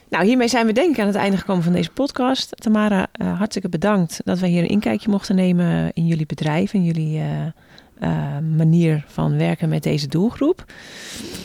nou, 0.10 0.26
hiermee 0.26 0.48
zijn 0.48 0.66
we 0.66 0.74
denk 0.74 0.94
ik 0.94 1.00
aan 1.00 1.08
het 1.08 1.16
einde 1.16 1.38
gekomen 1.38 1.64
van 1.64 1.74
deze 1.74 1.92
podcast. 1.92 2.62
Tamara, 2.62 3.08
uh, 3.22 3.38
hartstikke 3.38 3.70
bedankt 3.70 4.22
dat 4.24 4.40
wij 4.40 4.50
hier 4.50 4.62
een 4.62 4.68
inkijkje 4.68 5.10
mochten 5.10 5.36
nemen 5.36 5.92
in 5.94 6.08
jullie 6.08 6.26
bedrijf, 6.26 6.74
in 6.74 6.84
jullie 6.84 7.18
uh, 7.18 7.26
uh, 8.00 8.38
manier 8.58 9.04
van 9.08 9.38
werken 9.38 9.70
met 9.70 9.84
deze 9.84 10.08
doelgroep. 10.08 10.66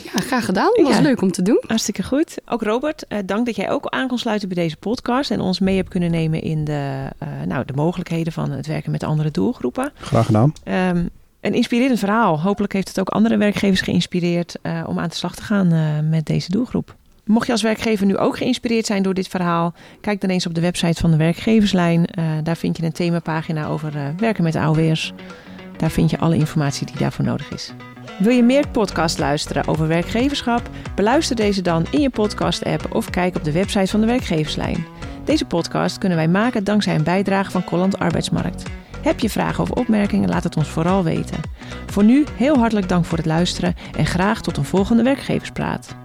Ja, 0.03 0.19
graag 0.19 0.45
gedaan. 0.45 0.71
Dat 0.73 0.85
was 0.85 0.95
ja, 0.95 1.01
leuk 1.01 1.21
om 1.21 1.31
te 1.31 1.41
doen. 1.41 1.63
Hartstikke 1.67 2.03
goed. 2.03 2.37
Ook 2.45 2.61
Robert, 2.61 3.05
dank 3.25 3.45
dat 3.45 3.55
jij 3.55 3.69
ook 3.69 3.87
aan 3.87 4.07
kon 4.07 4.17
sluiten 4.17 4.47
bij 4.47 4.63
deze 4.63 4.77
podcast 4.77 5.31
en 5.31 5.39
ons 5.39 5.59
mee 5.59 5.75
hebt 5.75 5.89
kunnen 5.89 6.11
nemen 6.11 6.41
in 6.41 6.63
de, 6.63 7.09
nou, 7.45 7.65
de 7.65 7.73
mogelijkheden 7.73 8.33
van 8.33 8.51
het 8.51 8.67
werken 8.67 8.91
met 8.91 9.03
andere 9.03 9.31
doelgroepen. 9.31 9.91
Graag 9.95 10.25
gedaan. 10.25 10.53
Um, 10.65 11.09
een 11.41 11.53
inspirerend 11.53 11.99
verhaal. 11.99 12.41
Hopelijk 12.41 12.73
heeft 12.73 12.87
het 12.87 12.99
ook 12.99 13.09
andere 13.09 13.37
werkgevers 13.37 13.81
geïnspireerd 13.81 14.55
om 14.85 14.99
aan 14.99 15.09
de 15.09 15.15
slag 15.15 15.35
te 15.35 15.43
gaan 15.43 15.73
met 16.09 16.25
deze 16.25 16.51
doelgroep. 16.51 16.95
Mocht 17.25 17.45
je 17.45 17.51
als 17.51 17.61
werkgever 17.61 18.05
nu 18.05 18.17
ook 18.17 18.37
geïnspireerd 18.37 18.85
zijn 18.85 19.03
door 19.03 19.13
dit 19.13 19.27
verhaal, 19.27 19.73
kijk 20.01 20.21
dan 20.21 20.29
eens 20.29 20.45
op 20.45 20.53
de 20.53 20.61
website 20.61 21.01
van 21.01 21.11
de 21.11 21.17
werkgeverslijn. 21.17 22.07
Uh, 22.19 22.25
daar 22.43 22.57
vind 22.57 22.77
je 22.77 22.83
een 22.83 22.91
themapagina 22.91 23.67
over 23.67 23.95
uh, 23.95 24.01
werken 24.17 24.43
met 24.43 24.55
AOW'ers. 24.55 25.13
Daar 25.77 25.91
vind 25.91 26.09
je 26.09 26.19
alle 26.19 26.35
informatie 26.35 26.85
die 26.85 26.97
daarvoor 26.97 27.25
nodig 27.25 27.51
is. 27.51 27.73
Wil 28.19 28.31
je 28.31 28.43
meer 28.43 28.67
podcast 28.67 29.19
luisteren 29.19 29.67
over 29.67 29.87
werkgeverschap? 29.87 30.69
Beluister 30.95 31.35
deze 31.35 31.61
dan 31.61 31.85
in 31.91 32.01
je 32.01 32.09
podcast-app 32.09 32.95
of 32.95 33.09
kijk 33.09 33.35
op 33.35 33.43
de 33.43 33.51
website 33.51 33.87
van 33.87 33.99
de 33.99 34.05
werkgeverslijn. 34.05 34.85
Deze 35.23 35.45
podcast 35.45 35.97
kunnen 35.97 36.17
wij 36.17 36.27
maken 36.27 36.63
dankzij 36.63 36.95
een 36.95 37.03
bijdrage 37.03 37.51
van 37.51 37.63
Colland 37.63 37.99
Arbeidsmarkt. 37.99 38.63
Heb 39.01 39.19
je 39.19 39.29
vragen 39.29 39.63
of 39.63 39.71
opmerkingen? 39.71 40.29
Laat 40.29 40.43
het 40.43 40.57
ons 40.57 40.67
vooral 40.67 41.03
weten. 41.03 41.41
Voor 41.85 42.03
nu 42.03 42.25
heel 42.35 42.57
hartelijk 42.57 42.89
dank 42.89 43.05
voor 43.05 43.17
het 43.17 43.27
luisteren 43.27 43.75
en 43.97 44.05
graag 44.05 44.41
tot 44.41 44.57
een 44.57 44.65
volgende 44.65 45.03
werkgeverspraat. 45.03 46.04